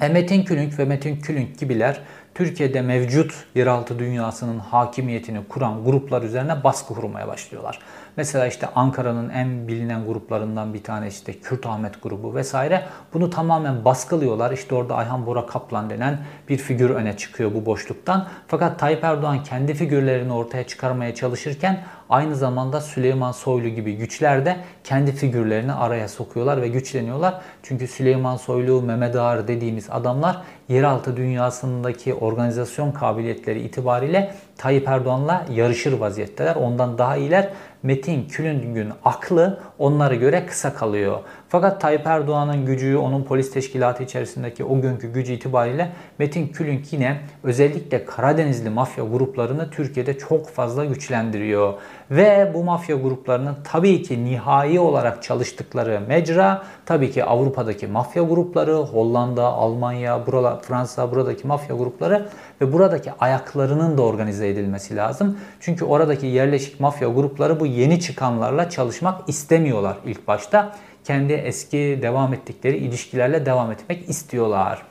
E 0.00 0.08
Metin 0.08 0.44
Külünk 0.44 0.78
ve 0.78 0.84
Metin 0.84 1.16
Külünk 1.16 1.58
gibiler 1.58 2.00
Türkiye'de 2.34 2.82
mevcut 2.82 3.34
yeraltı 3.54 3.98
dünyasının 3.98 4.58
hakimiyetini 4.58 5.40
kuran 5.48 5.84
gruplar 5.84 6.22
üzerine 6.22 6.64
baskı 6.64 6.94
kurmaya 6.94 7.28
başlıyorlar. 7.28 7.78
Mesela 8.16 8.46
işte 8.46 8.68
Ankara'nın 8.74 9.28
en 9.28 9.68
bilinen 9.68 10.06
gruplarından 10.06 10.74
bir 10.74 10.82
tane 10.82 11.08
işte 11.08 11.32
Kürt 11.32 11.66
Ahmet 11.66 12.02
grubu 12.02 12.34
vesaire. 12.34 12.84
Bunu 13.14 13.30
tamamen 13.30 13.84
baskılıyorlar. 13.84 14.52
İşte 14.52 14.74
orada 14.74 14.94
Ayhan 14.96 15.26
Bora 15.26 15.46
Kaplan 15.46 15.90
denen 15.90 16.18
bir 16.48 16.56
figür 16.56 16.90
öne 16.90 17.16
çıkıyor 17.16 17.54
bu 17.54 17.66
boşluktan. 17.66 18.28
Fakat 18.46 18.78
Tayyip 18.78 19.04
Erdoğan 19.04 19.42
kendi 19.42 19.74
figürlerini 19.74 20.32
ortaya 20.32 20.66
çıkarmaya 20.66 21.14
çalışırken 21.14 21.84
aynı 22.10 22.36
zamanda 22.36 22.80
Süleyman 22.80 23.32
Soylu 23.32 23.68
gibi 23.68 23.96
güçler 23.96 24.46
de 24.46 24.56
kendi 24.84 25.12
figürlerini 25.12 25.72
araya 25.72 26.08
sokuyorlar 26.08 26.62
ve 26.62 26.68
güçleniyorlar. 26.68 27.40
Çünkü 27.62 27.88
Süleyman 27.88 28.36
Soylu, 28.36 28.82
Mehmet 28.82 29.16
Ağar 29.16 29.48
dediğimiz 29.48 29.90
adamlar 29.90 30.42
yeraltı 30.68 31.16
dünyasındaki 31.16 32.14
organizasyon 32.14 32.92
kabiliyetleri 32.92 33.60
itibariyle 33.60 34.34
Tayyip 34.58 34.88
Erdoğan'la 34.88 35.46
yarışır 35.50 35.92
vaziyetteler. 35.92 36.56
Ondan 36.56 36.98
daha 36.98 37.16
iyiler. 37.16 37.50
Metin 37.82 38.28
Külüngün 38.28 38.92
aklı 39.04 39.60
onlara 39.78 40.14
göre 40.14 40.46
kısa 40.46 40.74
kalıyor. 40.74 41.18
Fakat 41.54 41.80
Tayyip 41.80 42.06
Erdoğan'ın 42.06 42.66
gücü, 42.66 42.96
onun 42.96 43.22
polis 43.22 43.52
teşkilatı 43.52 44.02
içerisindeki 44.02 44.64
o 44.64 44.80
günkü 44.80 45.12
gücü 45.12 45.32
itibariyle 45.32 45.92
Metin 46.18 46.48
Külünk 46.48 46.92
yine 46.92 47.20
özellikle 47.42 48.04
Karadenizli 48.04 48.70
mafya 48.70 49.04
gruplarını 49.04 49.70
Türkiye'de 49.70 50.18
çok 50.18 50.48
fazla 50.48 50.84
güçlendiriyor. 50.84 51.74
Ve 52.10 52.50
bu 52.54 52.64
mafya 52.64 52.96
gruplarının 52.96 53.56
tabii 53.64 54.02
ki 54.02 54.24
nihai 54.24 54.80
olarak 54.80 55.22
çalıştıkları 55.22 56.00
mecra 56.08 56.62
tabii 56.86 57.10
ki 57.10 57.24
Avrupa'daki 57.24 57.86
mafya 57.86 58.22
grupları, 58.22 58.74
Hollanda, 58.74 59.44
Almanya, 59.44 60.26
buralar, 60.26 60.62
Fransa 60.62 61.10
buradaki 61.10 61.46
mafya 61.46 61.76
grupları 61.76 62.28
ve 62.60 62.72
buradaki 62.72 63.12
ayaklarının 63.20 63.98
da 63.98 64.02
organize 64.02 64.48
edilmesi 64.48 64.96
lazım. 64.96 65.38
Çünkü 65.60 65.84
oradaki 65.84 66.26
yerleşik 66.26 66.80
mafya 66.80 67.08
grupları 67.08 67.60
bu 67.60 67.66
yeni 67.66 68.00
çıkanlarla 68.00 68.70
çalışmak 68.70 69.28
istemiyorlar 69.28 69.96
ilk 70.06 70.28
başta. 70.28 70.74
Kendi 71.04 71.32
eski 71.32 71.98
devam 72.02 72.34
ettikleri 72.34 72.76
ilişkilerle 72.76 73.46
devam 73.46 73.72
etmek 73.72 74.08
istiyorlar. 74.08 74.82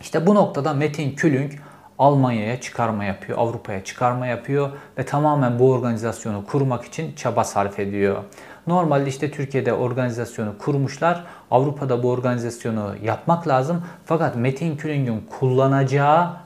İşte 0.00 0.26
bu 0.26 0.34
noktada 0.34 0.74
Metin 0.74 1.14
Külünk 1.14 1.52
Almanya'ya 1.98 2.60
çıkarma 2.60 3.04
yapıyor, 3.04 3.38
Avrupa'ya 3.38 3.84
çıkarma 3.84 4.26
yapıyor 4.26 4.70
ve 4.98 5.04
tamamen 5.04 5.58
bu 5.58 5.72
organizasyonu 5.72 6.46
kurmak 6.46 6.84
için 6.84 7.14
çaba 7.14 7.44
sarf 7.44 7.78
ediyor. 7.78 8.22
Normalde 8.66 9.08
işte 9.08 9.30
Türkiye'de 9.30 9.72
organizasyonu 9.72 10.58
kurmuşlar. 10.58 11.24
Avrupa'da 11.50 12.02
bu 12.02 12.10
organizasyonu 12.10 12.94
yapmak 13.02 13.48
lazım. 13.48 13.84
Fakat 14.04 14.36
Metin 14.36 14.76
Külüng'ün 14.76 15.26
kullanacağı 15.38 16.36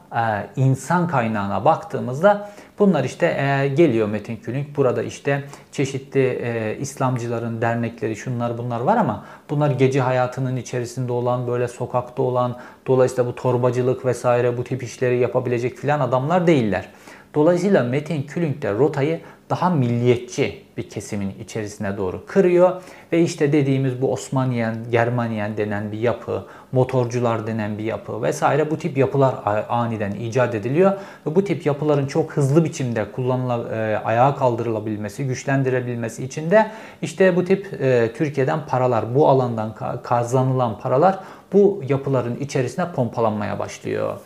insan 0.56 1.08
kaynağına 1.08 1.64
baktığımızda 1.64 2.50
bunlar 2.78 3.04
işte 3.04 3.26
e, 3.26 3.68
geliyor 3.68 4.08
Metin 4.08 4.36
Külünk. 4.36 4.76
Burada 4.76 5.02
işte 5.02 5.44
çeşitli 5.72 6.20
e, 6.20 6.76
İslamcıların 6.80 7.62
dernekleri 7.62 8.16
şunlar 8.16 8.58
bunlar 8.58 8.80
var 8.80 8.96
ama 8.96 9.24
bunlar 9.50 9.70
gece 9.70 10.00
hayatının 10.00 10.56
içerisinde 10.56 11.12
olan 11.12 11.46
böyle 11.46 11.68
sokakta 11.68 12.22
olan 12.22 12.56
dolayısıyla 12.86 13.26
bu 13.26 13.34
torbacılık 13.34 14.06
vesaire 14.06 14.58
bu 14.58 14.64
tip 14.64 14.82
işleri 14.82 15.18
yapabilecek 15.18 15.76
filan 15.76 16.00
adamlar 16.00 16.46
değiller. 16.46 16.88
Dolayısıyla 17.34 17.84
Metin 17.84 18.22
Külünk 18.22 18.62
de 18.62 18.72
rotayı 18.72 19.20
daha 19.52 19.70
milliyetçi 19.70 20.64
bir 20.76 20.88
kesimin 20.88 21.34
içerisine 21.44 21.96
doğru 21.96 22.26
kırıyor. 22.26 22.82
Ve 23.12 23.22
işte 23.22 23.52
dediğimiz 23.52 24.02
bu 24.02 24.12
Osmaniyen, 24.12 24.76
Germaniyen 24.90 25.56
denen 25.56 25.92
bir 25.92 25.98
yapı, 25.98 26.46
motorcular 26.72 27.46
denen 27.46 27.78
bir 27.78 27.84
yapı 27.84 28.22
vesaire 28.22 28.70
bu 28.70 28.78
tip 28.78 28.96
yapılar 28.96 29.34
aniden 29.68 30.10
icat 30.10 30.54
ediliyor. 30.54 30.92
Ve 31.26 31.34
bu 31.34 31.44
tip 31.44 31.66
yapıların 31.66 32.06
çok 32.06 32.32
hızlı 32.32 32.64
biçimde 32.64 33.12
kullanıla, 33.12 33.76
e, 33.76 33.96
ayağa 34.04 34.34
kaldırılabilmesi, 34.34 35.26
güçlendirebilmesi 35.26 36.24
için 36.24 36.50
de 36.50 36.70
işte 37.02 37.36
bu 37.36 37.44
tip 37.44 37.80
e, 37.80 38.12
Türkiye'den 38.16 38.66
paralar, 38.66 39.14
bu 39.14 39.28
alandan 39.28 39.74
kazanılan 40.02 40.78
paralar 40.78 41.18
bu 41.52 41.82
yapıların 41.88 42.36
içerisine 42.36 42.92
pompalanmaya 42.92 43.58
başlıyor. 43.58 44.18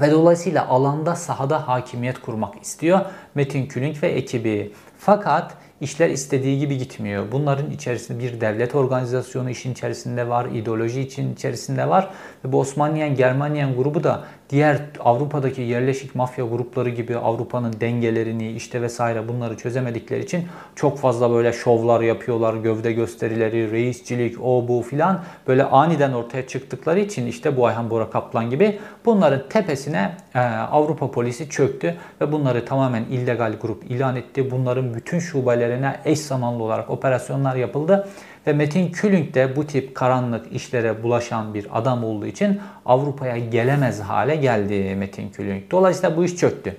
Ve 0.00 0.10
dolayısıyla 0.10 0.68
alanda 0.68 1.14
sahada 1.16 1.68
hakimiyet 1.68 2.20
kurmak 2.20 2.62
istiyor 2.62 3.00
Metin 3.34 3.66
Külünk 3.66 4.02
ve 4.02 4.08
ekibi. 4.08 4.72
Fakat 4.98 5.54
işler 5.80 6.10
istediği 6.10 6.58
gibi 6.58 6.78
gitmiyor. 6.78 7.32
Bunların 7.32 7.70
içerisinde 7.70 8.22
bir 8.22 8.40
devlet 8.40 8.74
organizasyonu 8.74 9.50
işin 9.50 9.72
içerisinde 9.72 10.28
var, 10.28 10.46
ideoloji 10.46 11.00
için 11.00 11.34
içerisinde 11.34 11.88
var. 11.88 12.10
Ve 12.44 12.52
bu 12.52 12.60
Osmaniyen 12.60 13.14
Germaniyen 13.14 13.76
grubu 13.76 14.04
da 14.04 14.24
diğer 14.50 14.78
Avrupa'daki 15.00 15.62
yerleşik 15.62 16.14
mafya 16.14 16.44
grupları 16.44 16.90
gibi 16.90 17.16
Avrupa'nın 17.16 17.80
dengelerini 17.80 18.52
işte 18.52 18.82
vesaire 18.82 19.28
bunları 19.28 19.56
çözemedikleri 19.56 20.24
için 20.24 20.46
çok 20.76 20.98
fazla 20.98 21.30
böyle 21.30 21.52
şovlar 21.52 22.00
yapıyorlar, 22.00 22.54
gövde 22.54 22.92
gösterileri, 22.92 23.70
reisçilik, 23.70 24.42
o 24.42 24.68
bu 24.68 24.82
filan 24.82 25.20
böyle 25.46 25.64
aniden 25.64 26.12
ortaya 26.12 26.46
çıktıkları 26.46 27.00
için 27.00 27.26
işte 27.26 27.56
bu 27.56 27.66
Ayhan 27.66 27.90
Bora 27.90 28.10
Kaplan 28.10 28.50
gibi 28.50 28.78
bunların 29.04 29.48
tepesine 29.48 30.16
e, 30.34 30.38
Avrupa 30.40 31.10
polisi 31.10 31.48
çöktü 31.48 31.94
ve 32.20 32.32
bunları 32.32 32.64
tamamen 32.64 33.04
illegal 33.04 33.52
grup 33.62 33.90
ilan 33.90 34.16
etti. 34.16 34.50
Bunların 34.50 34.94
bütün 34.94 35.18
şubelerine 35.18 35.96
eş 36.04 36.18
zamanlı 36.18 36.62
olarak 36.62 36.90
operasyonlar 36.90 37.56
yapıldı. 37.56 38.08
Ve 38.46 38.52
Metin 38.52 38.92
Külünk 38.92 39.34
de 39.34 39.56
bu 39.56 39.66
tip 39.66 39.94
karanlık 39.94 40.52
işlere 40.52 41.02
bulaşan 41.02 41.54
bir 41.54 41.66
adam 41.72 42.04
olduğu 42.04 42.26
için 42.26 42.60
Avrupa'ya 42.86 43.38
gelemez 43.38 44.00
hale 44.00 44.36
geldi 44.36 44.94
Metin 44.96 45.30
Külünk. 45.30 45.70
Dolayısıyla 45.70 46.16
bu 46.16 46.24
iş 46.24 46.36
çöktü. 46.36 46.76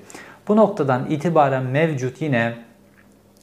Bu 0.47 0.55
noktadan 0.55 1.09
itibaren 1.09 1.63
mevcut 1.63 2.21
yine 2.21 2.53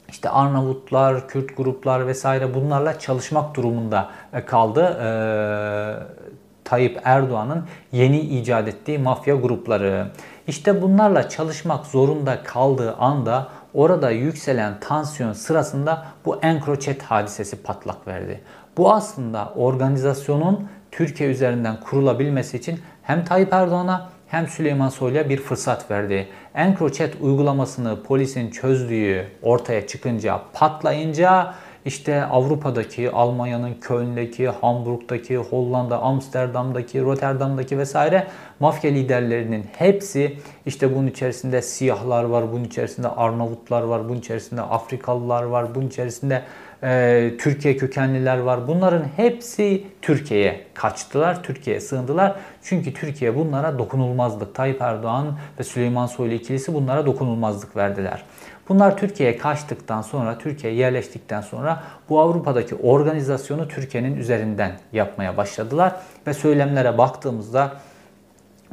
işte 0.09 0.29
Arnavutlar, 0.29 1.27
Kürt 1.27 1.57
gruplar 1.57 2.07
vesaire 2.07 2.53
bunlarla 2.53 2.99
çalışmak 2.99 3.55
durumunda 3.55 4.09
e, 4.33 4.45
kaldı. 4.45 4.99
Ee, 5.01 6.29
Tayyip 6.63 6.99
Erdoğan'ın 7.03 7.65
yeni 7.91 8.19
icat 8.19 8.67
ettiği 8.67 8.99
mafya 8.99 9.35
grupları. 9.35 10.07
İşte 10.47 10.81
bunlarla 10.81 11.29
çalışmak 11.29 11.85
zorunda 11.85 12.43
kaldığı 12.43 12.95
anda 12.95 13.47
orada 13.73 14.11
yükselen 14.11 14.79
tansiyon 14.79 15.33
sırasında 15.33 16.05
bu 16.25 16.39
Encrochat 16.41 17.01
hadisesi 17.01 17.63
patlak 17.63 18.07
verdi. 18.07 18.41
Bu 18.77 18.93
aslında 18.93 19.53
organizasyonun 19.55 20.67
Türkiye 20.91 21.29
üzerinden 21.29 21.79
kurulabilmesi 21.79 22.57
için 22.57 22.79
hem 23.03 23.25
Tayyip 23.25 23.53
Erdoğan'a 23.53 24.09
hem 24.27 24.47
Süleyman 24.47 24.89
Soylu'ya 24.89 25.29
bir 25.29 25.37
fırsat 25.37 25.91
verdi. 25.91 26.27
Encrochat 26.53 27.09
uygulamasını 27.21 28.03
polisin 28.03 28.51
çözdüğü 28.51 29.27
ortaya 29.41 29.87
çıkınca, 29.87 30.41
patlayınca 30.53 31.53
işte 31.85 32.23
Avrupa'daki, 32.23 33.11
Almanya'nın 33.11 33.73
Köln'deki, 33.73 34.47
Hamburg'daki, 34.47 35.37
Hollanda, 35.37 35.99
Amsterdam'daki, 35.99 37.01
Rotterdam'daki 37.01 37.77
vesaire 37.77 38.27
mafya 38.59 38.91
liderlerinin 38.91 39.65
hepsi 39.77 40.37
işte 40.65 40.95
bunun 40.95 41.07
içerisinde 41.07 41.61
siyahlar 41.61 42.23
var, 42.23 42.51
bunun 42.51 42.63
içerisinde 42.63 43.07
Arnavutlar 43.07 43.81
var, 43.81 44.09
bunun 44.09 44.19
içerisinde 44.19 44.61
Afrikalılar 44.61 45.43
var, 45.43 45.75
bunun 45.75 45.87
içerisinde 45.87 46.43
e, 46.83 47.31
Türkiye 47.39 47.77
kökenliler 47.77 48.37
var. 48.37 48.67
Bunların 48.67 49.03
hepsi 49.15 49.83
Türkiye'ye 50.01 50.65
kaçtılar, 50.73 51.43
Türkiye'ye 51.43 51.81
sığındılar. 51.81 52.35
Çünkü 52.63 52.93
Türkiye 52.93 53.35
bunlara 53.35 53.79
dokunulmazlık. 53.79 54.55
Tayyip 54.55 54.81
Erdoğan 54.81 55.37
ve 55.59 55.63
Süleyman 55.63 56.05
Soylu 56.05 56.33
ikilisi 56.33 56.73
bunlara 56.73 57.05
dokunulmazlık 57.05 57.75
verdiler. 57.75 58.23
Bunlar 58.69 58.97
Türkiye'ye 58.97 59.37
kaçtıktan 59.37 60.01
sonra, 60.01 60.37
Türkiye'ye 60.37 60.79
yerleştikten 60.79 61.41
sonra 61.41 61.83
bu 62.09 62.19
Avrupa'daki 62.19 62.75
organizasyonu 62.75 63.67
Türkiye'nin 63.67 64.17
üzerinden 64.17 64.71
yapmaya 64.93 65.37
başladılar. 65.37 65.95
Ve 66.27 66.33
söylemlere 66.33 66.97
baktığımızda 66.97 67.71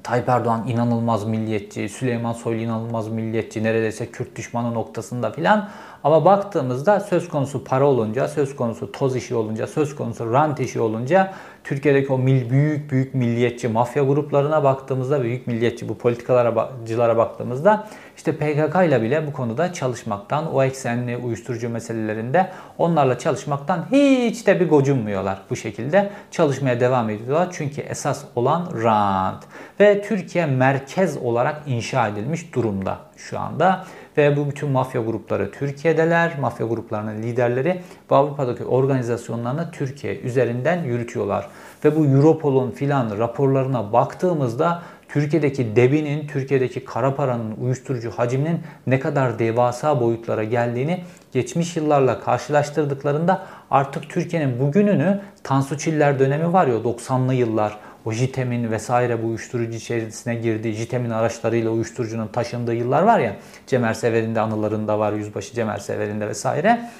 Tayyip 0.02 0.28
Erdoğan 0.28 0.68
inanılmaz 0.68 1.24
milliyetçi, 1.24 1.88
Süleyman 1.88 2.32
Soylu 2.32 2.60
inanılmaz 2.60 3.08
milliyetçi, 3.08 3.64
neredeyse 3.64 4.10
Kürt 4.10 4.36
düşmanı 4.36 4.74
noktasında 4.74 5.30
filan. 5.30 5.68
Ama 6.04 6.24
baktığımızda 6.24 7.00
söz 7.00 7.28
konusu 7.28 7.64
para 7.64 7.86
olunca, 7.86 8.28
söz 8.28 8.56
konusu 8.56 8.92
toz 8.92 9.16
işi 9.16 9.34
olunca, 9.34 9.66
söz 9.66 9.96
konusu 9.96 10.32
rant 10.32 10.60
işi 10.60 10.80
olunca 10.80 11.32
Türkiye'deki 11.64 12.12
o 12.12 12.18
mil, 12.18 12.50
büyük 12.50 12.90
büyük 12.90 13.14
milliyetçi 13.14 13.68
mafya 13.68 14.02
gruplarına 14.02 14.64
baktığımızda, 14.64 15.22
büyük 15.22 15.46
milliyetçi 15.46 15.88
bu 15.88 15.98
politikalara 15.98 17.16
baktığımızda 17.16 17.88
işte 18.16 18.36
PKK 18.36 18.86
ile 18.86 19.02
bile 19.02 19.26
bu 19.26 19.32
konuda 19.32 19.72
çalışmaktan, 19.72 20.54
o 20.54 20.62
eksenli 20.62 21.16
uyuşturucu 21.16 21.68
meselelerinde 21.68 22.50
onlarla 22.78 23.18
çalışmaktan 23.18 23.86
hiç 23.92 24.46
de 24.46 24.60
bir 24.60 24.68
gocunmuyorlar. 24.68 25.38
Bu 25.50 25.56
şekilde 25.56 26.10
çalışmaya 26.30 26.80
devam 26.80 27.10
ediyorlar. 27.10 27.48
Çünkü 27.52 27.80
esas 27.80 28.24
olan 28.34 28.68
rant. 28.82 29.44
Ve 29.80 30.02
Türkiye 30.02 30.46
merkez 30.46 31.16
olarak 31.16 31.62
inşa 31.66 32.08
edilmiş 32.08 32.54
durumda 32.54 32.98
şu 33.16 33.38
anda. 33.38 33.84
Ve 34.16 34.36
bu 34.36 34.50
bütün 34.50 34.70
mafya 34.70 35.00
grupları 35.00 35.50
Türkiye'deler. 35.50 36.32
Mafya 36.40 36.66
gruplarının 36.66 37.22
liderleri 37.22 37.82
bu 38.10 38.14
Avrupa'daki 38.14 38.64
organizasyonlarını 38.64 39.70
Türkiye 39.70 40.20
üzerinden 40.20 40.84
yürütüyorlar. 40.84 41.48
Ve 41.84 41.96
bu 41.96 42.06
Europol'un 42.06 42.70
filan 42.70 43.18
raporlarına 43.18 43.92
baktığımızda 43.92 44.82
Türkiye'deki 45.08 45.76
debinin, 45.76 46.26
Türkiye'deki 46.26 46.84
kara 46.84 47.14
paranın, 47.14 47.56
uyuşturucu 47.60 48.10
hacminin 48.10 48.60
ne 48.86 49.00
kadar 49.00 49.38
devasa 49.38 50.00
boyutlara 50.00 50.44
geldiğini 50.44 51.04
geçmiş 51.32 51.76
yıllarla 51.76 52.20
karşılaştırdıklarında 52.20 53.46
artık 53.70 54.10
Türkiye'nin 54.10 54.60
bugününü 54.60 55.20
Tansu 55.42 55.78
Çiller 55.78 56.18
dönemi 56.18 56.52
var 56.52 56.66
ya 56.66 56.74
90'lı 56.74 57.34
yıllar 57.34 57.78
o 58.06 58.12
JITEM'in 58.12 58.70
vesaire 58.70 59.22
bu 59.22 59.26
uyuşturucu 59.26 59.76
içerisine 59.76 60.34
girdiği, 60.34 60.74
JITEM'in 60.74 61.10
araçlarıyla 61.10 61.70
uyuşturucunun 61.70 62.26
taşındığı 62.26 62.74
yıllar 62.74 63.02
var 63.02 63.18
ya, 63.18 63.36
Cemer 63.66 63.94
Sever'in 63.94 64.34
anılarında 64.34 64.98
var, 64.98 65.12
Yüzbaşı 65.12 65.54
Cemer 65.54 65.78
Sever'in 65.78 66.20
vesaire. 66.20 66.90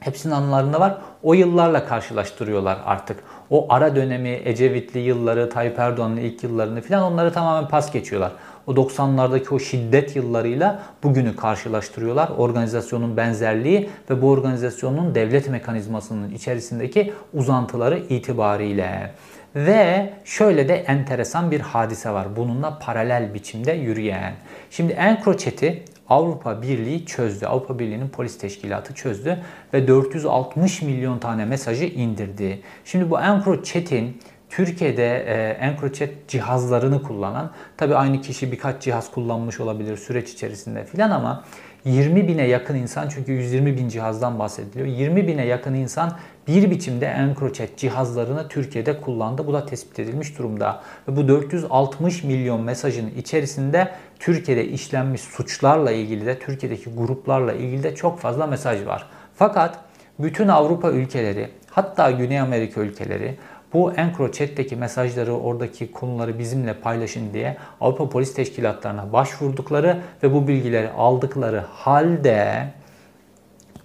Hepsinin 0.00 0.34
anılarında 0.34 0.80
var. 0.80 0.98
O 1.22 1.34
yıllarla 1.34 1.86
karşılaştırıyorlar 1.86 2.78
artık. 2.84 3.24
O 3.50 3.66
ara 3.68 3.96
dönemi, 3.96 4.40
Ecevitli 4.44 5.00
yılları, 5.00 5.50
Tayyip 5.50 5.78
Erdoğan'ın 5.78 6.16
ilk 6.16 6.42
yıllarını 6.42 6.80
falan 6.80 7.12
onları 7.12 7.32
tamamen 7.32 7.68
pas 7.68 7.92
geçiyorlar. 7.92 8.32
O 8.66 8.72
90'lardaki 8.72 9.54
o 9.54 9.58
şiddet 9.58 10.16
yıllarıyla 10.16 10.82
bugünü 11.02 11.36
karşılaştırıyorlar. 11.36 12.28
Organizasyonun 12.38 13.16
benzerliği 13.16 13.88
ve 14.10 14.22
bu 14.22 14.30
organizasyonun 14.30 15.14
devlet 15.14 15.48
mekanizmasının 15.48 16.30
içerisindeki 16.30 17.12
uzantıları 17.34 17.98
itibariyle. 17.98 19.10
Ve 19.54 20.10
şöyle 20.24 20.68
de 20.68 20.74
enteresan 20.74 21.50
bir 21.50 21.60
hadise 21.60 22.10
var. 22.10 22.36
Bununla 22.36 22.78
paralel 22.78 23.34
biçimde 23.34 23.72
yürüyen. 23.72 24.32
Şimdi 24.70 24.92
Encrochat'i 24.92 25.82
Avrupa 26.08 26.62
Birliği 26.62 27.06
çözdü. 27.06 27.46
Avrupa 27.46 27.78
Birliği'nin 27.78 28.08
polis 28.08 28.38
teşkilatı 28.38 28.94
çözdü 28.94 29.38
ve 29.74 29.88
460 29.88 30.82
milyon 30.82 31.18
tane 31.18 31.44
mesajı 31.44 31.84
indirdi. 31.84 32.60
Şimdi 32.84 33.10
bu 33.10 33.20
Encrochat'in 33.20 34.20
Türkiye'de 34.50 35.16
e, 35.18 35.50
EncroChat 35.50 36.10
cihazlarını 36.28 37.02
kullanan, 37.02 37.50
tabi 37.76 37.94
aynı 37.94 38.20
kişi 38.20 38.52
birkaç 38.52 38.82
cihaz 38.82 39.10
kullanmış 39.10 39.60
olabilir 39.60 39.96
süreç 39.96 40.32
içerisinde 40.32 40.84
filan 40.84 41.10
ama 41.10 41.44
20 41.84 42.28
bine 42.28 42.46
yakın 42.46 42.74
insan 42.74 43.08
çünkü 43.08 43.32
120 43.32 43.76
bin 43.76 43.88
cihazdan 43.88 44.38
bahsediliyor. 44.38 44.86
20 44.86 45.28
bine 45.28 45.46
yakın 45.46 45.74
insan 45.74 46.18
bir 46.48 46.70
biçimde 46.70 47.06
EncroChat 47.06 47.76
cihazlarını 47.76 48.48
Türkiye'de 48.48 49.00
kullandı. 49.00 49.46
Bu 49.46 49.52
da 49.52 49.66
tespit 49.66 49.98
edilmiş 49.98 50.38
durumda. 50.38 50.80
Ve 51.08 51.16
bu 51.16 51.28
460 51.28 52.24
milyon 52.24 52.60
mesajın 52.60 53.10
içerisinde 53.16 53.88
Türkiye'de 54.18 54.68
işlenmiş 54.68 55.20
suçlarla 55.20 55.90
ilgili 55.92 56.26
de 56.26 56.38
Türkiye'deki 56.38 56.90
gruplarla 56.90 57.52
ilgili 57.52 57.82
de 57.82 57.94
çok 57.94 58.20
fazla 58.20 58.46
mesaj 58.46 58.86
var. 58.86 59.06
Fakat 59.34 59.78
bütün 60.18 60.48
Avrupa 60.48 60.90
ülkeleri 60.90 61.48
hatta 61.70 62.10
Güney 62.10 62.40
Amerika 62.40 62.80
ülkeleri 62.80 63.34
bu 63.72 63.92
EncroChat'teki 63.92 64.76
mesajları, 64.76 65.32
oradaki 65.32 65.92
konuları 65.92 66.38
bizimle 66.38 66.74
paylaşın 66.74 67.32
diye 67.32 67.56
Avrupa 67.80 68.08
Polis 68.08 68.34
Teşkilatlarına 68.34 69.12
başvurdukları 69.12 69.98
ve 70.22 70.34
bu 70.34 70.48
bilgileri 70.48 70.90
aldıkları 70.90 71.64
halde 71.70 72.68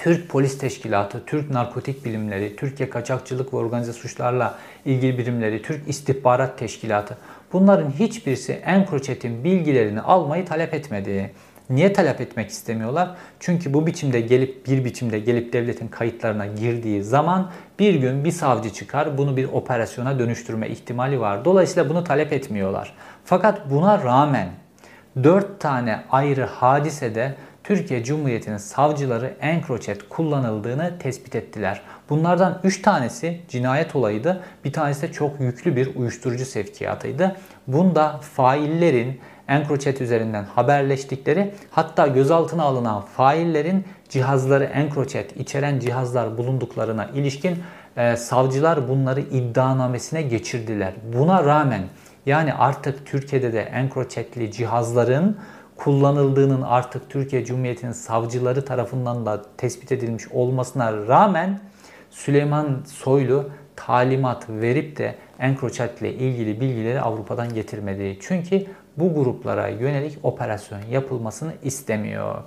Türk 0.04 0.30
Polis 0.30 0.58
Teşkilatı, 0.58 1.26
Türk 1.26 1.50
Narkotik 1.50 2.06
Bilimleri, 2.06 2.56
Türkiye 2.56 2.90
Kaçakçılık 2.90 3.54
ve 3.54 3.58
Organize 3.58 3.94
Suçlarla 3.94 4.58
ilgili 4.86 5.18
birimleri, 5.18 5.62
Türk 5.62 5.88
İstihbarat 5.88 6.58
Teşkilatı 6.58 7.18
bunların 7.54 7.92
hiçbirisi 7.92 8.54
EncroChat'in 8.54 9.44
bilgilerini 9.44 10.02
almayı 10.02 10.46
talep 10.46 10.74
etmedi. 10.74 11.32
Niye 11.70 11.94
talep 11.94 12.22
etmek 12.22 12.50
istemiyorlar? 12.50 13.16
Çünkü 13.40 13.74
bu 13.74 13.88
biçimde 13.88 14.22
gelip 14.22 14.68
bir 14.68 14.86
biçimde 14.86 15.20
gelip 15.20 15.54
devletin 15.54 15.88
kayıtlarına 15.88 16.46
girdiği 16.46 17.04
zaman 17.04 17.52
bir 17.80 17.96
gün 17.96 18.24
bir 18.24 18.32
savcı 18.32 18.70
çıkar 18.70 19.18
bunu 19.18 19.38
bir 19.38 19.46
operasyona 19.46 20.20
dönüştürme 20.20 20.70
ihtimali 20.70 21.20
var. 21.20 21.46
Dolayısıyla 21.46 21.90
bunu 21.90 22.04
talep 22.04 22.34
etmiyorlar. 22.34 22.94
Fakat 23.26 23.72
buna 23.72 24.04
rağmen 24.04 24.50
4 25.24 25.60
tane 25.60 26.04
ayrı 26.12 26.44
hadisede 26.46 27.36
Türkiye 27.64 28.04
Cumhuriyeti'nin 28.04 28.58
savcıları 28.58 29.34
EncroChat 29.42 29.98
kullanıldığını 30.10 31.00
tespit 31.00 31.36
ettiler. 31.36 31.82
Bunlardan 32.10 32.60
3 32.64 32.82
tanesi 32.82 33.42
cinayet 33.50 33.96
olayıydı. 33.96 34.44
Bir 34.66 34.74
tanesi 34.74 35.02
de 35.02 35.12
çok 35.12 35.40
yüklü 35.40 35.76
bir 35.76 35.96
uyuşturucu 35.96 36.46
sevkiyatıydı. 36.46 37.36
Bunda 37.68 38.20
faillerin 38.36 39.20
EncroChat 39.48 40.02
üzerinden 40.02 40.44
haberleştikleri 40.44 41.54
hatta 41.72 42.08
gözaltına 42.08 42.64
alınan 42.64 43.02
faillerin 43.02 43.86
cihazları 44.10 44.64
EncroChat 44.64 45.38
içeren 45.38 45.80
cihazlar 45.80 46.38
bulunduklarına 46.38 47.06
ilişkin 47.06 47.58
e, 47.98 48.16
savcılar 48.16 48.90
bunları 48.90 49.22
iddianamesine 49.22 50.22
geçirdiler. 50.22 50.94
Buna 51.14 51.44
rağmen 51.46 51.82
yani 52.26 52.54
artık 52.54 53.06
Türkiye'de 53.06 53.54
de 53.54 53.62
EncroChat'li 53.62 54.52
cihazların 54.52 55.38
kullanıldığının 55.78 56.62
artık 56.62 57.10
Türkiye 57.10 57.46
Cumhuriyeti'nin 57.46 57.92
savcıları 57.92 58.66
tarafından 58.66 59.26
da 59.26 59.42
tespit 59.58 59.92
edilmiş 59.92 60.28
olmasına 60.32 61.08
rağmen 61.08 61.60
Süleyman 62.10 62.84
Soylu 62.86 63.50
talimat 63.76 64.50
verip 64.50 64.98
de 64.98 65.16
EncroChat 65.40 66.02
ile 66.02 66.14
ilgili 66.14 66.62
bilgileri 66.62 67.02
Avrupa'dan 67.02 67.54
getirmedi. 67.54 68.18
Çünkü 68.22 68.66
bu 68.98 69.14
gruplara 69.14 69.68
yönelik 69.68 70.20
operasyon 70.24 70.80
yapılmasını 70.92 71.54
istemiyor. 71.64 72.44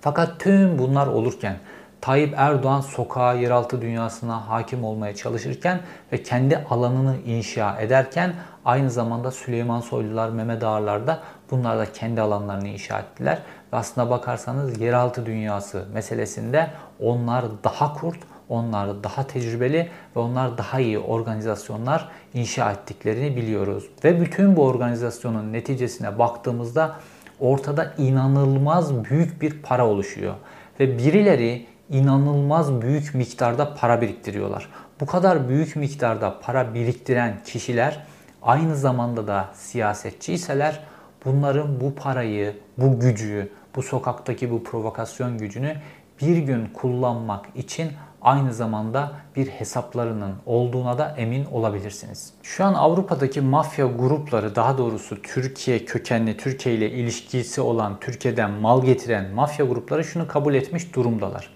Fakat 0.00 0.40
tüm 0.40 0.78
bunlar 0.78 1.06
olurken 1.06 1.56
Tayyip 2.02 2.34
Erdoğan 2.36 2.80
sokağa, 2.80 3.32
yeraltı 3.32 3.82
dünyasına 3.82 4.48
hakim 4.48 4.84
olmaya 4.84 5.14
çalışırken 5.14 5.80
ve 6.12 6.22
kendi 6.22 6.58
alanını 6.70 7.16
inşa 7.26 7.80
ederken 7.80 8.34
aynı 8.64 8.90
zamanda 8.90 9.30
Süleyman 9.30 9.80
Soylular, 9.80 10.28
Mehmet 10.28 10.64
Ağarlar 10.64 11.06
da 11.06 11.18
bunlar 11.50 11.78
da 11.78 11.92
kendi 11.92 12.20
alanlarını 12.20 12.68
inşa 12.68 12.98
ettiler. 12.98 13.38
Ve 13.72 13.76
aslına 13.76 14.10
bakarsanız 14.10 14.80
yeraltı 14.80 15.26
dünyası 15.26 15.86
meselesinde 15.92 16.70
onlar 17.00 17.44
daha 17.64 17.94
kurt, 17.94 18.18
onlar 18.48 19.04
daha 19.04 19.26
tecrübeli 19.26 19.88
ve 20.16 20.20
onlar 20.20 20.58
daha 20.58 20.80
iyi 20.80 20.98
organizasyonlar 20.98 22.08
inşa 22.34 22.72
ettiklerini 22.72 23.36
biliyoruz. 23.36 23.84
Ve 24.04 24.20
bütün 24.20 24.56
bu 24.56 24.64
organizasyonun 24.64 25.52
neticesine 25.52 26.18
baktığımızda 26.18 26.96
ortada 27.40 27.92
inanılmaz 27.98 29.04
büyük 29.04 29.42
bir 29.42 29.62
para 29.62 29.86
oluşuyor. 29.86 30.34
Ve 30.80 30.98
birileri 30.98 31.71
inanılmaz 31.92 32.82
büyük 32.82 33.14
miktarda 33.14 33.74
para 33.74 34.00
biriktiriyorlar. 34.00 34.68
Bu 35.00 35.06
kadar 35.06 35.48
büyük 35.48 35.76
miktarda 35.76 36.40
para 36.40 36.74
biriktiren 36.74 37.34
kişiler 37.44 38.06
aynı 38.42 38.76
zamanda 38.76 39.26
da 39.26 39.48
siyasetçiyseler 39.54 40.80
bunların 41.24 41.80
bu 41.80 41.94
parayı, 41.94 42.56
bu 42.78 43.00
gücü, 43.00 43.48
bu 43.76 43.82
sokaktaki 43.82 44.50
bu 44.50 44.64
provokasyon 44.64 45.38
gücünü 45.38 45.76
bir 46.22 46.36
gün 46.36 46.66
kullanmak 46.66 47.46
için 47.54 47.92
aynı 48.22 48.54
zamanda 48.54 49.12
bir 49.36 49.46
hesaplarının 49.46 50.34
olduğuna 50.46 50.98
da 50.98 51.14
emin 51.18 51.44
olabilirsiniz. 51.44 52.32
Şu 52.42 52.64
an 52.64 52.74
Avrupa'daki 52.74 53.40
mafya 53.40 53.86
grupları 53.86 54.56
daha 54.56 54.78
doğrusu 54.78 55.22
Türkiye 55.22 55.84
kökenli, 55.84 56.36
Türkiye 56.36 56.74
ile 56.74 56.90
ilişkisi 56.90 57.60
olan, 57.60 58.00
Türkiye'den 58.00 58.50
mal 58.50 58.84
getiren 58.84 59.30
mafya 59.30 59.66
grupları 59.66 60.04
şunu 60.04 60.28
kabul 60.28 60.54
etmiş 60.54 60.94
durumdalar. 60.94 61.50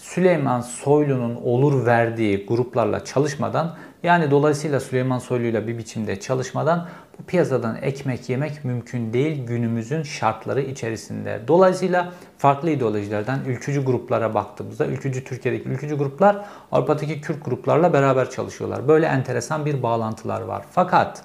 Süleyman 0.00 0.60
Soylu'nun 0.60 1.34
olur 1.34 1.86
verdiği 1.86 2.46
gruplarla 2.46 3.04
çalışmadan 3.04 3.76
yani 4.02 4.30
dolayısıyla 4.30 4.80
Süleyman 4.80 5.18
Soylu 5.18 5.44
ile 5.44 5.66
bir 5.66 5.78
biçimde 5.78 6.20
çalışmadan 6.20 6.88
bu 7.18 7.22
piyasadan 7.24 7.76
ekmek 7.82 8.28
yemek 8.28 8.64
mümkün 8.64 9.12
değil 9.12 9.46
günümüzün 9.46 10.02
şartları 10.02 10.60
içerisinde. 10.60 11.40
Dolayısıyla 11.48 12.12
farklı 12.38 12.70
ideolojilerden 12.70 13.40
ülkücü 13.46 13.84
gruplara 13.84 14.34
baktığımızda 14.34 14.86
ülkücü 14.86 15.24
Türkiye'deki 15.24 15.68
ülkücü 15.68 15.98
gruplar 15.98 16.44
Avrupa'daki 16.72 17.20
Kürt 17.20 17.44
gruplarla 17.44 17.92
beraber 17.92 18.30
çalışıyorlar. 18.30 18.88
Böyle 18.88 19.06
enteresan 19.06 19.64
bir 19.64 19.82
bağlantılar 19.82 20.40
var. 20.40 20.64
Fakat 20.70 21.24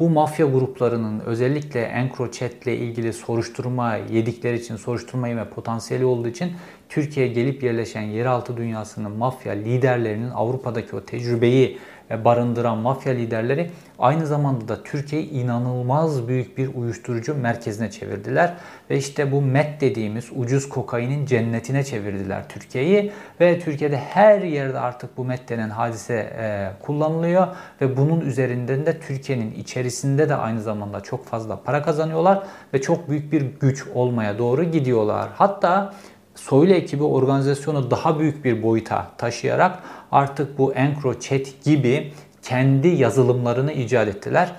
bu 0.00 0.10
mafya 0.10 0.46
gruplarının 0.46 1.20
özellikle 1.20 1.80
EncroChat 1.80 2.62
ile 2.62 2.76
ilgili 2.76 3.12
soruşturma 3.12 3.96
yedikleri 3.96 4.56
için, 4.56 4.76
soruşturma 4.76 5.28
yeme 5.28 5.48
potansiyeli 5.48 6.04
olduğu 6.04 6.28
için 6.28 6.52
Türkiye'ye 6.88 7.32
gelip 7.32 7.62
yerleşen 7.62 8.02
yeraltı 8.02 8.56
dünyasının 8.56 9.12
mafya 9.12 9.52
liderlerinin 9.52 10.30
Avrupa'daki 10.30 10.96
o 10.96 11.00
tecrübeyi 11.00 11.78
barındıran 12.10 12.78
mafya 12.78 13.12
liderleri 13.12 13.70
aynı 13.98 14.26
zamanda 14.26 14.68
da 14.68 14.82
Türkiye'yi 14.82 15.30
inanılmaz 15.30 16.28
büyük 16.28 16.58
bir 16.58 16.74
uyuşturucu 16.74 17.34
merkezine 17.34 17.90
çevirdiler. 17.90 18.54
Ve 18.90 18.96
işte 18.98 19.32
bu 19.32 19.42
MET 19.42 19.80
dediğimiz 19.80 20.24
ucuz 20.36 20.68
kokainin 20.68 21.26
cennetine 21.26 21.84
çevirdiler 21.84 22.48
Türkiye'yi. 22.48 23.12
Ve 23.40 23.60
Türkiye'de 23.60 23.96
her 23.96 24.40
yerde 24.40 24.78
artık 24.78 25.16
bu 25.16 25.24
MET 25.24 25.48
denen 25.48 25.70
hadise 25.70 26.14
e, 26.14 26.70
kullanılıyor. 26.82 27.46
Ve 27.80 27.96
bunun 27.96 28.20
üzerinden 28.20 28.86
de 28.86 29.00
Türkiye'nin 29.00 29.54
içerisinde 29.54 30.28
de 30.28 30.34
aynı 30.34 30.62
zamanda 30.62 31.00
çok 31.00 31.26
fazla 31.26 31.62
para 31.62 31.82
kazanıyorlar. 31.82 32.42
Ve 32.74 32.80
çok 32.80 33.10
büyük 33.10 33.32
bir 33.32 33.42
güç 33.60 33.86
olmaya 33.94 34.38
doğru 34.38 34.64
gidiyorlar. 34.64 35.28
Hatta 35.34 35.94
Soylu 36.36 36.72
ekibi 36.72 37.02
organizasyonu 37.02 37.90
daha 37.90 38.18
büyük 38.18 38.44
bir 38.44 38.62
boyuta 38.62 39.10
taşıyarak 39.18 39.82
artık 40.12 40.58
bu 40.58 40.72
EncroChat 40.72 41.64
gibi 41.64 42.12
kendi 42.42 42.88
yazılımlarını 42.88 43.72
icat 43.72 44.08
ettiler. 44.08 44.52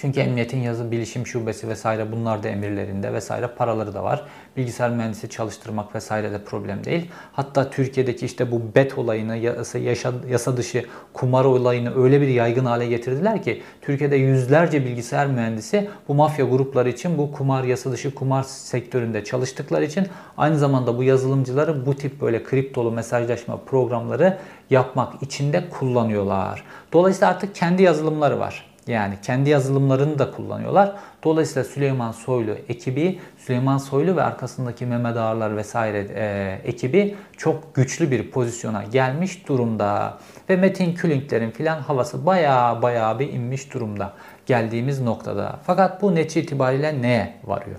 Çünkü 0.00 0.20
emniyetin 0.20 0.58
yazı 0.58 0.90
bilişim 0.90 1.26
şubesi 1.26 1.68
vesaire 1.68 2.12
bunlar 2.12 2.42
da 2.42 2.48
emirlerinde 2.48 3.12
vesaire 3.12 3.46
paraları 3.46 3.94
da 3.94 4.04
var. 4.04 4.24
Bilgisayar 4.56 4.90
mühendisi 4.90 5.28
çalıştırmak 5.28 5.94
vesaire 5.94 6.32
de 6.32 6.44
problem 6.44 6.84
değil. 6.84 7.10
Hatta 7.32 7.70
Türkiye'deki 7.70 8.26
işte 8.26 8.52
bu 8.52 8.62
bet 8.74 8.98
olayını, 8.98 9.36
yasa, 9.36 9.78
yaşa, 9.78 10.12
yasa 10.30 10.56
dışı 10.56 10.84
kumar 11.12 11.44
olayını 11.44 12.02
öyle 12.04 12.20
bir 12.20 12.28
yaygın 12.28 12.64
hale 12.64 12.86
getirdiler 12.86 13.42
ki 13.42 13.62
Türkiye'de 13.82 14.16
yüzlerce 14.16 14.84
bilgisayar 14.84 15.26
mühendisi 15.26 15.88
bu 16.08 16.14
mafya 16.14 16.44
grupları 16.44 16.88
için 16.88 17.18
bu 17.18 17.32
kumar, 17.32 17.64
yasa 17.64 17.92
dışı 17.92 18.14
kumar 18.14 18.42
sektöründe 18.42 19.24
çalıştıkları 19.24 19.84
için 19.84 20.06
aynı 20.36 20.58
zamanda 20.58 20.98
bu 20.98 21.02
yazılımcıları 21.02 21.86
bu 21.86 21.96
tip 21.96 22.20
böyle 22.20 22.42
kriptolu 22.42 22.92
mesajlaşma 22.92 23.56
programları 23.56 24.38
yapmak 24.70 25.22
için 25.22 25.52
de 25.52 25.68
kullanıyorlar. 25.70 26.64
Dolayısıyla 26.92 27.28
artık 27.28 27.54
kendi 27.54 27.82
yazılımları 27.82 28.40
var. 28.40 28.67
Yani 28.88 29.14
kendi 29.22 29.50
yazılımlarını 29.50 30.18
da 30.18 30.30
kullanıyorlar. 30.30 30.92
Dolayısıyla 31.24 31.64
Süleyman 31.64 32.12
Soylu 32.12 32.50
ekibi, 32.68 33.20
Süleyman 33.38 33.78
Soylu 33.78 34.16
ve 34.16 34.22
arkasındaki 34.22 34.86
Mehmet 34.86 35.16
Ağarlar 35.16 35.56
vesaire 35.56 36.06
e, 36.14 36.60
ekibi 36.64 37.16
çok 37.36 37.74
güçlü 37.74 38.10
bir 38.10 38.30
pozisyona 38.30 38.84
gelmiş 38.84 39.48
durumda. 39.48 40.18
Ve 40.48 40.56
Metin 40.56 40.94
Külünkler'in 40.94 41.50
filan 41.50 41.80
havası 41.80 42.26
baya 42.26 42.82
baya 42.82 43.18
bir 43.18 43.32
inmiş 43.32 43.74
durumda 43.74 44.12
geldiğimiz 44.46 45.00
noktada. 45.00 45.58
Fakat 45.62 46.02
bu 46.02 46.14
netice 46.14 46.42
itibariyle 46.42 47.02
neye 47.02 47.34
varıyor? 47.44 47.76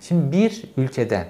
Şimdi 0.00 0.36
bir 0.36 0.64
ülkede 0.76 1.26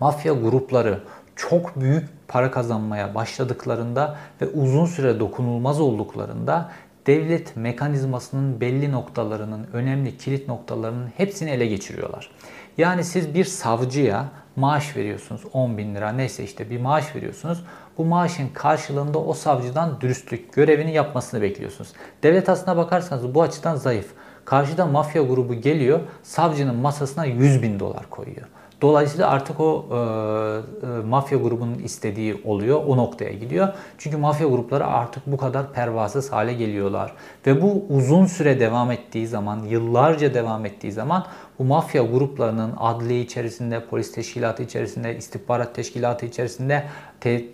mafya 0.00 0.32
grupları 0.32 1.00
çok 1.36 1.80
büyük 1.80 2.08
para 2.28 2.50
kazanmaya 2.50 3.14
başladıklarında 3.14 4.16
ve 4.40 4.46
uzun 4.46 4.86
süre 4.86 5.20
dokunulmaz 5.20 5.80
olduklarında 5.80 6.70
devlet 7.06 7.56
mekanizmasının 7.56 8.60
belli 8.60 8.92
noktalarının, 8.92 9.66
önemli 9.72 10.18
kilit 10.18 10.48
noktalarının 10.48 11.08
hepsini 11.16 11.50
ele 11.50 11.66
geçiriyorlar. 11.66 12.30
Yani 12.78 13.04
siz 13.04 13.34
bir 13.34 13.44
savcıya 13.44 14.28
maaş 14.56 14.96
veriyorsunuz 14.96 15.42
10 15.52 15.78
bin 15.78 15.94
lira 15.94 16.12
neyse 16.12 16.44
işte 16.44 16.70
bir 16.70 16.80
maaş 16.80 17.16
veriyorsunuz. 17.16 17.64
Bu 17.98 18.04
maaşın 18.04 18.48
karşılığında 18.48 19.18
o 19.18 19.34
savcıdan 19.34 20.00
dürüstlük 20.00 20.52
görevini 20.52 20.92
yapmasını 20.92 21.42
bekliyorsunuz. 21.42 21.92
Devlet 22.22 22.48
aslına 22.48 22.76
bakarsanız 22.76 23.34
bu 23.34 23.42
açıdan 23.42 23.76
zayıf. 23.76 24.06
Karşıda 24.44 24.86
mafya 24.86 25.22
grubu 25.22 25.54
geliyor 25.54 26.00
savcının 26.22 26.76
masasına 26.76 27.24
100 27.24 27.62
bin 27.62 27.80
dolar 27.80 28.10
koyuyor. 28.10 28.46
Dolayısıyla 28.84 29.30
artık 29.30 29.60
o 29.60 29.86
e, 29.90 29.96
e, 29.96 31.00
mafya 31.06 31.38
grubunun 31.38 31.78
istediği 31.78 32.40
oluyor. 32.44 32.80
O 32.86 32.96
noktaya 32.96 33.32
gidiyor. 33.32 33.68
Çünkü 33.98 34.16
mafya 34.16 34.48
grupları 34.48 34.86
artık 34.86 35.22
bu 35.26 35.36
kadar 35.36 35.72
pervasız 35.72 36.32
hale 36.32 36.52
geliyorlar. 36.52 37.12
Ve 37.46 37.62
bu 37.62 37.84
uzun 37.88 38.26
süre 38.26 38.60
devam 38.60 38.90
ettiği 38.90 39.26
zaman, 39.26 39.62
yıllarca 39.62 40.34
devam 40.34 40.66
ettiği 40.66 40.92
zaman 40.92 41.26
bu 41.58 41.64
mafya 41.64 42.02
gruplarının 42.02 42.74
adliye 42.78 43.20
içerisinde, 43.20 43.86
polis 43.86 44.12
teşkilatı 44.12 44.62
içerisinde, 44.62 45.16
istihbarat 45.16 45.74
teşkilatı 45.74 46.26
içerisinde, 46.26 46.84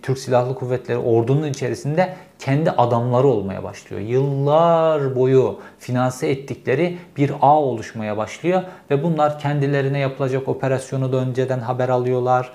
Türk 0.01 0.17
Silahlı 0.17 0.55
Kuvvetleri 0.55 0.97
ordunun 0.97 1.47
içerisinde 1.47 2.15
kendi 2.41 2.71
adamları 2.71 3.27
olmaya 3.27 3.63
başlıyor. 3.63 4.01
Yıllar 4.01 5.15
boyu 5.15 5.59
finanse 5.79 6.27
ettikleri 6.27 6.97
bir 7.17 7.31
ağ 7.41 7.59
oluşmaya 7.59 8.17
başlıyor 8.17 8.63
ve 8.89 9.03
bunlar 9.03 9.39
kendilerine 9.39 9.99
yapılacak 9.99 10.47
operasyonu 10.47 11.11
da 11.11 11.17
önceden 11.17 11.59
haber 11.59 11.89
alıyorlar 11.89 12.51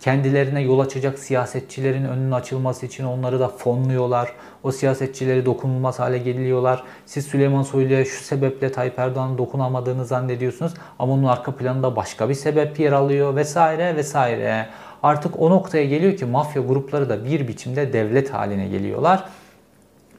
kendilerine 0.00 0.60
yol 0.60 0.78
açacak 0.78 1.18
siyasetçilerin 1.18 2.04
önünün 2.04 2.30
açılması 2.30 2.86
için 2.86 3.04
onları 3.04 3.40
da 3.40 3.48
fonluyorlar. 3.48 4.32
O 4.62 4.72
siyasetçileri 4.72 5.46
dokunulmaz 5.46 5.98
hale 5.98 6.18
geliyorlar. 6.18 6.82
Siz 7.06 7.26
Süleyman 7.26 7.62
Soylu'ya 7.62 8.04
şu 8.04 8.24
sebeple 8.24 8.72
Tayyip 8.72 8.98
Erdoğan'ın 8.98 9.38
dokunamadığını 9.38 10.04
zannediyorsunuz 10.04 10.74
ama 10.98 11.12
onun 11.12 11.24
arka 11.24 11.56
planında 11.56 11.96
başka 11.96 12.28
bir 12.28 12.34
sebep 12.34 12.80
yer 12.80 12.92
alıyor 12.92 13.36
vesaire 13.36 13.96
vesaire. 13.96 14.66
Artık 15.02 15.40
o 15.40 15.50
noktaya 15.50 15.84
geliyor 15.84 16.16
ki 16.16 16.24
mafya 16.24 16.62
grupları 16.62 17.08
da 17.08 17.24
bir 17.24 17.48
biçimde 17.48 17.92
devlet 17.92 18.34
haline 18.34 18.68
geliyorlar. 18.68 19.24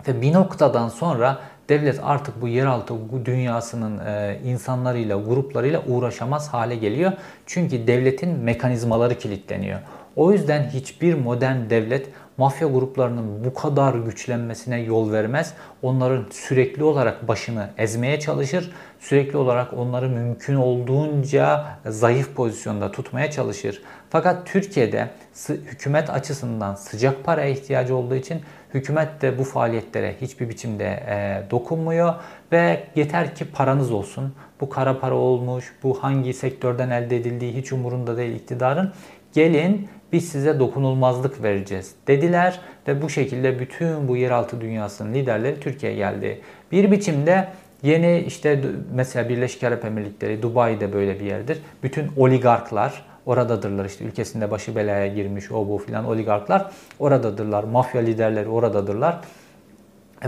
Ve 0.07 0.21
bir 0.21 0.33
noktadan 0.33 0.89
sonra 0.89 1.39
devlet 1.69 1.99
artık 2.03 2.41
bu 2.41 2.47
yeraltı 2.47 2.93
dünyasının 3.25 4.05
e, 4.05 4.39
insanlarıyla, 4.45 5.17
gruplarıyla 5.17 5.83
uğraşamaz 5.87 6.53
hale 6.53 6.75
geliyor. 6.75 7.11
Çünkü 7.45 7.87
devletin 7.87 8.29
mekanizmaları 8.29 9.17
kilitleniyor. 9.17 9.79
O 10.15 10.31
yüzden 10.31 10.69
hiçbir 10.69 11.13
modern 11.13 11.69
devlet 11.69 12.07
mafya 12.37 12.67
gruplarının 12.67 13.45
bu 13.45 13.53
kadar 13.53 13.93
güçlenmesine 13.93 14.79
yol 14.79 15.11
vermez. 15.11 15.53
Onların 15.81 16.25
sürekli 16.31 16.83
olarak 16.83 17.27
başını 17.27 17.69
ezmeye 17.77 18.19
çalışır. 18.19 18.71
Sürekli 18.99 19.37
olarak 19.37 19.73
onları 19.73 20.09
mümkün 20.09 20.55
olduğunca 20.55 21.65
zayıf 21.85 22.35
pozisyonda 22.35 22.91
tutmaya 22.91 23.31
çalışır. 23.31 23.81
Fakat 24.12 24.47
Türkiye'de 24.47 25.08
hükümet 25.50 26.10
açısından 26.10 26.76
sıcak 26.76 27.24
para 27.24 27.45
ihtiyacı 27.45 27.95
olduğu 27.95 28.15
için 28.15 28.41
hükümet 28.74 29.21
de 29.21 29.38
bu 29.38 29.43
faaliyetlere 29.43 30.15
hiçbir 30.21 30.50
biçimde 30.50 30.86
e, 30.86 31.43
dokunmuyor 31.52 32.13
ve 32.52 32.84
yeter 32.95 33.36
ki 33.36 33.45
paranız 33.45 33.91
olsun. 33.91 34.34
Bu 34.62 34.69
kara 34.69 35.00
para 35.00 35.15
olmuş, 35.15 35.74
bu 35.84 36.04
hangi 36.04 36.34
sektörden 36.34 36.89
elde 36.89 37.17
edildiği 37.17 37.56
hiç 37.56 37.71
umurunda 37.71 38.17
değil 38.17 38.36
iktidarın. 38.36 38.93
Gelin 39.34 39.89
biz 40.12 40.30
size 40.30 40.60
dokunulmazlık 40.60 41.43
vereceğiz 41.43 41.91
dediler 42.08 42.60
ve 42.88 43.02
bu 43.02 43.10
şekilde 43.10 43.60
bütün 43.60 44.08
bu 44.08 44.17
yeraltı 44.17 44.62
dünyasının 44.62 45.13
liderleri 45.13 45.60
Türkiye'ye 45.60 45.97
geldi. 45.97 46.41
Bir 46.71 46.91
biçimde 46.91 47.47
yeni 47.84 48.19
işte 48.19 48.62
mesela 48.93 49.30
Birleşik 49.30 49.63
Arap 49.63 49.86
Emirlikleri, 49.86 50.41
Dubai'de 50.41 50.93
böyle 50.93 51.19
bir 51.19 51.26
yerdir. 51.26 51.62
Bütün 51.84 52.08
oligarklar 52.17 53.11
oradadırlar 53.25 53.86
işte 53.86 54.05
ülkesinde 54.05 54.51
başı 54.51 54.75
belaya 54.75 55.07
girmiş 55.07 55.51
o 55.51 55.69
bu 55.69 55.77
filan 55.77 56.05
oligarklar 56.05 56.71
oradadırlar. 56.99 57.63
Mafya 57.63 58.01
liderleri 58.01 58.49
oradadırlar. 58.49 59.19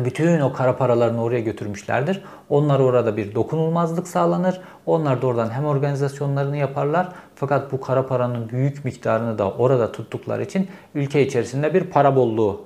Bütün 0.06 0.40
o 0.40 0.54
kara 0.54 0.78
paralarını 0.78 1.24
oraya 1.24 1.40
götürmüşlerdir. 1.40 2.22
Onlar 2.50 2.80
orada 2.80 3.18
bir 3.18 3.36
dokunulmazlık 3.36 4.08
sağlanır. 4.08 4.62
Onlar 4.86 5.22
da 5.22 5.28
oradan 5.28 5.50
hem 5.50 5.66
organizasyonlarını 5.66 6.58
yaparlar. 6.58 7.10
Fakat 7.36 7.72
bu 7.72 7.82
kara 7.82 8.08
paranın 8.08 8.50
büyük 8.50 8.86
miktarını 8.86 9.38
da 9.38 9.52
orada 9.52 9.92
tuttukları 9.92 10.44
için 10.44 10.68
ülke 10.96 11.26
içerisinde 11.26 11.74
bir 11.74 11.84
para 11.84 12.16
bolluğu 12.16 12.62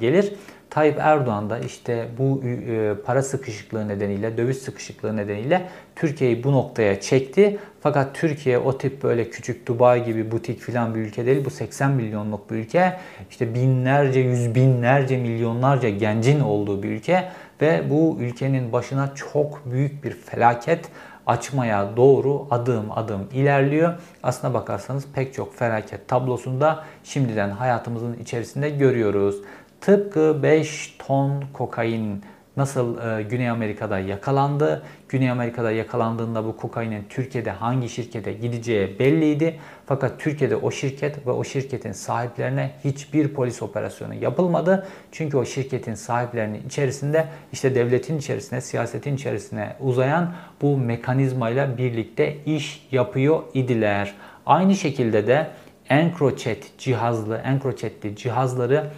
gelir. 0.00 0.34
Tayyip 0.74 0.98
Erdoğan 0.98 1.50
da 1.50 1.58
işte 1.58 2.08
bu 2.18 2.42
e, 2.44 2.94
para 3.04 3.22
sıkışıklığı 3.22 3.88
nedeniyle, 3.88 4.38
döviz 4.38 4.62
sıkışıklığı 4.62 5.16
nedeniyle 5.16 5.68
Türkiye'yi 5.96 6.44
bu 6.44 6.52
noktaya 6.52 7.00
çekti. 7.00 7.58
Fakat 7.80 8.14
Türkiye 8.14 8.58
o 8.58 8.78
tip 8.78 9.02
böyle 9.02 9.30
küçük 9.30 9.66
Dubai 9.66 10.04
gibi 10.04 10.30
butik 10.30 10.60
filan 10.60 10.94
bir 10.94 11.00
ülke 11.00 11.26
değil. 11.26 11.44
Bu 11.44 11.50
80 11.50 11.90
milyonluk 11.90 12.50
bir 12.50 12.56
ülke. 12.56 12.98
İşte 13.30 13.54
binlerce, 13.54 14.20
yüz 14.20 14.54
binlerce, 14.54 15.16
milyonlarca 15.16 15.88
gencin 15.88 16.40
olduğu 16.40 16.82
bir 16.82 16.90
ülke. 16.90 17.28
Ve 17.60 17.90
bu 17.90 18.16
ülkenin 18.20 18.72
başına 18.72 19.14
çok 19.14 19.62
büyük 19.72 20.04
bir 20.04 20.10
felaket 20.10 20.88
açmaya 21.26 21.96
doğru 21.96 22.46
adım 22.50 22.86
adım 22.90 23.28
ilerliyor. 23.32 23.94
Aslına 24.22 24.54
bakarsanız 24.54 25.06
pek 25.14 25.34
çok 25.34 25.56
felaket 25.56 26.08
tablosunda 26.08 26.84
şimdiden 27.04 27.50
hayatımızın 27.50 28.14
içerisinde 28.14 28.70
görüyoruz. 28.70 29.36
Tıpkı 29.84 30.42
5 30.42 30.96
ton 30.98 31.44
kokain 31.52 32.22
nasıl 32.56 33.18
e, 33.18 33.22
Güney 33.22 33.50
Amerika'da 33.50 33.98
yakalandı. 33.98 34.82
Güney 35.08 35.30
Amerika'da 35.30 35.70
yakalandığında 35.70 36.44
bu 36.44 36.56
kokainin 36.56 37.04
Türkiye'de 37.08 37.50
hangi 37.50 37.88
şirkete 37.88 38.32
gideceği 38.32 38.98
belliydi. 38.98 39.58
Fakat 39.86 40.20
Türkiye'de 40.20 40.56
o 40.56 40.70
şirket 40.70 41.26
ve 41.26 41.30
o 41.30 41.44
şirketin 41.44 41.92
sahiplerine 41.92 42.70
hiçbir 42.84 43.28
polis 43.28 43.62
operasyonu 43.62 44.14
yapılmadı. 44.14 44.86
Çünkü 45.12 45.36
o 45.36 45.44
şirketin 45.44 45.94
sahiplerinin 45.94 46.66
içerisinde 46.66 47.26
işte 47.52 47.74
devletin 47.74 48.18
içerisine, 48.18 48.60
siyasetin 48.60 49.14
içerisine 49.14 49.76
uzayan 49.80 50.34
bu 50.62 50.76
mekanizmayla 50.76 51.78
birlikte 51.78 52.36
iş 52.46 52.88
yapıyor 52.92 53.42
idiler. 53.54 54.14
Aynı 54.46 54.74
şekilde 54.74 55.26
de 55.26 55.46
EncroChat 55.88 56.58
cihazlı, 56.78 57.36
EncroChat'li 57.36 58.16
cihazları 58.16 58.90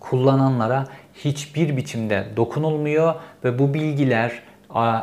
kullananlara 0.00 0.84
hiçbir 1.14 1.76
biçimde 1.76 2.26
dokunulmuyor 2.36 3.14
ve 3.44 3.58
bu 3.58 3.74
bilgiler 3.74 4.42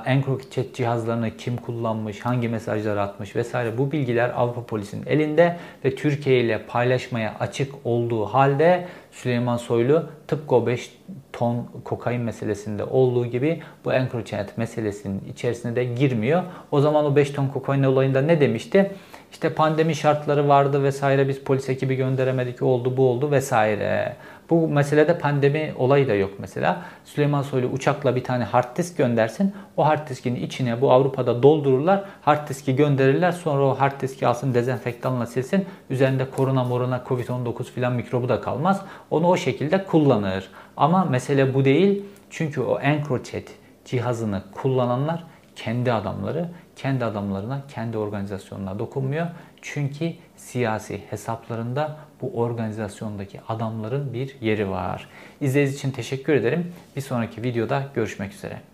EncroChat 0.06 0.74
cihazlarını 0.74 1.38
kim 1.38 1.58
kullanmış, 1.58 2.20
hangi 2.20 2.50
mesajlar 2.50 2.98
atmış 2.98 3.36
vesaire 3.36 3.78
bu 3.78 3.92
bilgiler 3.92 4.32
Avrupa 4.36 4.64
Polisi'nin 4.64 5.06
elinde 5.06 5.58
ve 5.86 5.96
Türkiye 5.96 6.40
ile 6.40 6.62
paylaşmaya 6.68 7.36
açık 7.40 7.74
olduğu 7.84 8.26
halde 8.26 8.88
Süleyman 9.12 9.58
Soylu 9.58 10.10
tıpkı 10.28 10.56
o 10.56 10.68
5 10.68 10.98
ton 11.34 11.68
kokain 11.84 12.22
meselesinde 12.22 12.84
olduğu 12.84 13.26
gibi 13.26 13.62
bu 13.86 13.94
EncroChat 13.94 14.58
meselesinin 14.58 15.22
içerisine 15.32 15.76
de 15.76 15.84
girmiyor. 15.84 16.44
O 16.72 16.82
zaman 16.82 17.06
o 17.06 17.16
5 17.16 17.32
ton 17.32 17.48
kokain 17.48 17.84
olayında 17.84 18.22
ne 18.22 18.42
demişti? 18.42 18.92
İşte 19.34 19.54
pandemi 19.54 19.96
şartları 19.96 20.48
vardı 20.48 20.84
vesaire 20.84 21.28
biz 21.28 21.40
polis 21.40 21.70
ekibi 21.70 21.96
gönderemedik 21.96 22.62
oldu 22.62 22.98
bu 22.98 23.10
oldu 23.10 23.32
vesaire. 23.32 24.16
Bu 24.50 24.68
meselede 24.68 25.18
pandemi 25.18 25.74
olayı 25.78 26.08
da 26.08 26.14
yok 26.14 26.32
mesela. 26.40 26.82
Süleyman 27.06 27.42
Soylu 27.42 27.68
uçakla 27.68 28.16
bir 28.16 28.24
tane 28.24 28.44
hard 28.44 28.78
disk 28.78 28.98
göndersin. 28.98 29.54
O 29.78 29.86
hard 29.86 30.10
diskin 30.10 30.36
içine 30.36 30.82
bu 30.82 30.92
Avrupa'da 30.92 31.44
doldururlar. 31.44 32.04
Hard 32.22 32.50
diski 32.50 32.76
gönderirler. 32.76 33.32
Sonra 33.32 33.66
o 33.66 33.80
hard 33.80 34.02
diski 34.02 34.28
alsın 34.28 34.54
dezenfektanla 34.54 35.26
silsin. 35.26 35.66
Üzerinde 35.90 36.30
korona 36.30 36.64
morona 36.64 37.04
covid-19 37.08 37.64
filan 37.64 37.94
mikrobu 37.94 38.30
da 38.30 38.42
kalmaz. 38.42 38.82
Onu 39.12 39.28
o 39.28 39.38
şekilde 39.38 39.84
kullanır. 39.84 40.50
Ama 40.78 41.06
mesele 41.06 41.54
bu 41.54 41.66
değil. 41.66 42.06
Çünkü 42.30 42.62
o 42.62 42.80
EncroChat 42.80 43.44
cihazını 43.86 44.42
kullananlar 44.52 45.24
kendi 45.56 45.94
adamları, 45.94 46.50
kendi 46.76 47.06
adamlarına, 47.06 47.62
kendi 47.68 47.98
organizasyonuna 47.98 48.80
dokunmuyor. 48.80 49.28
Çünkü 49.62 50.14
siyasi 50.36 51.02
hesaplarında 51.10 51.98
bu 52.22 52.40
organizasyondaki 52.40 53.42
adamların 53.48 54.14
bir 54.14 54.36
yeri 54.42 54.70
var. 54.70 55.10
İzlediğiniz 55.42 55.76
için 55.76 55.92
teşekkür 55.92 56.34
ederim. 56.34 56.74
Bir 56.96 57.02
sonraki 57.02 57.44
videoda 57.44 57.84
görüşmek 57.96 58.34
üzere. 58.34 58.73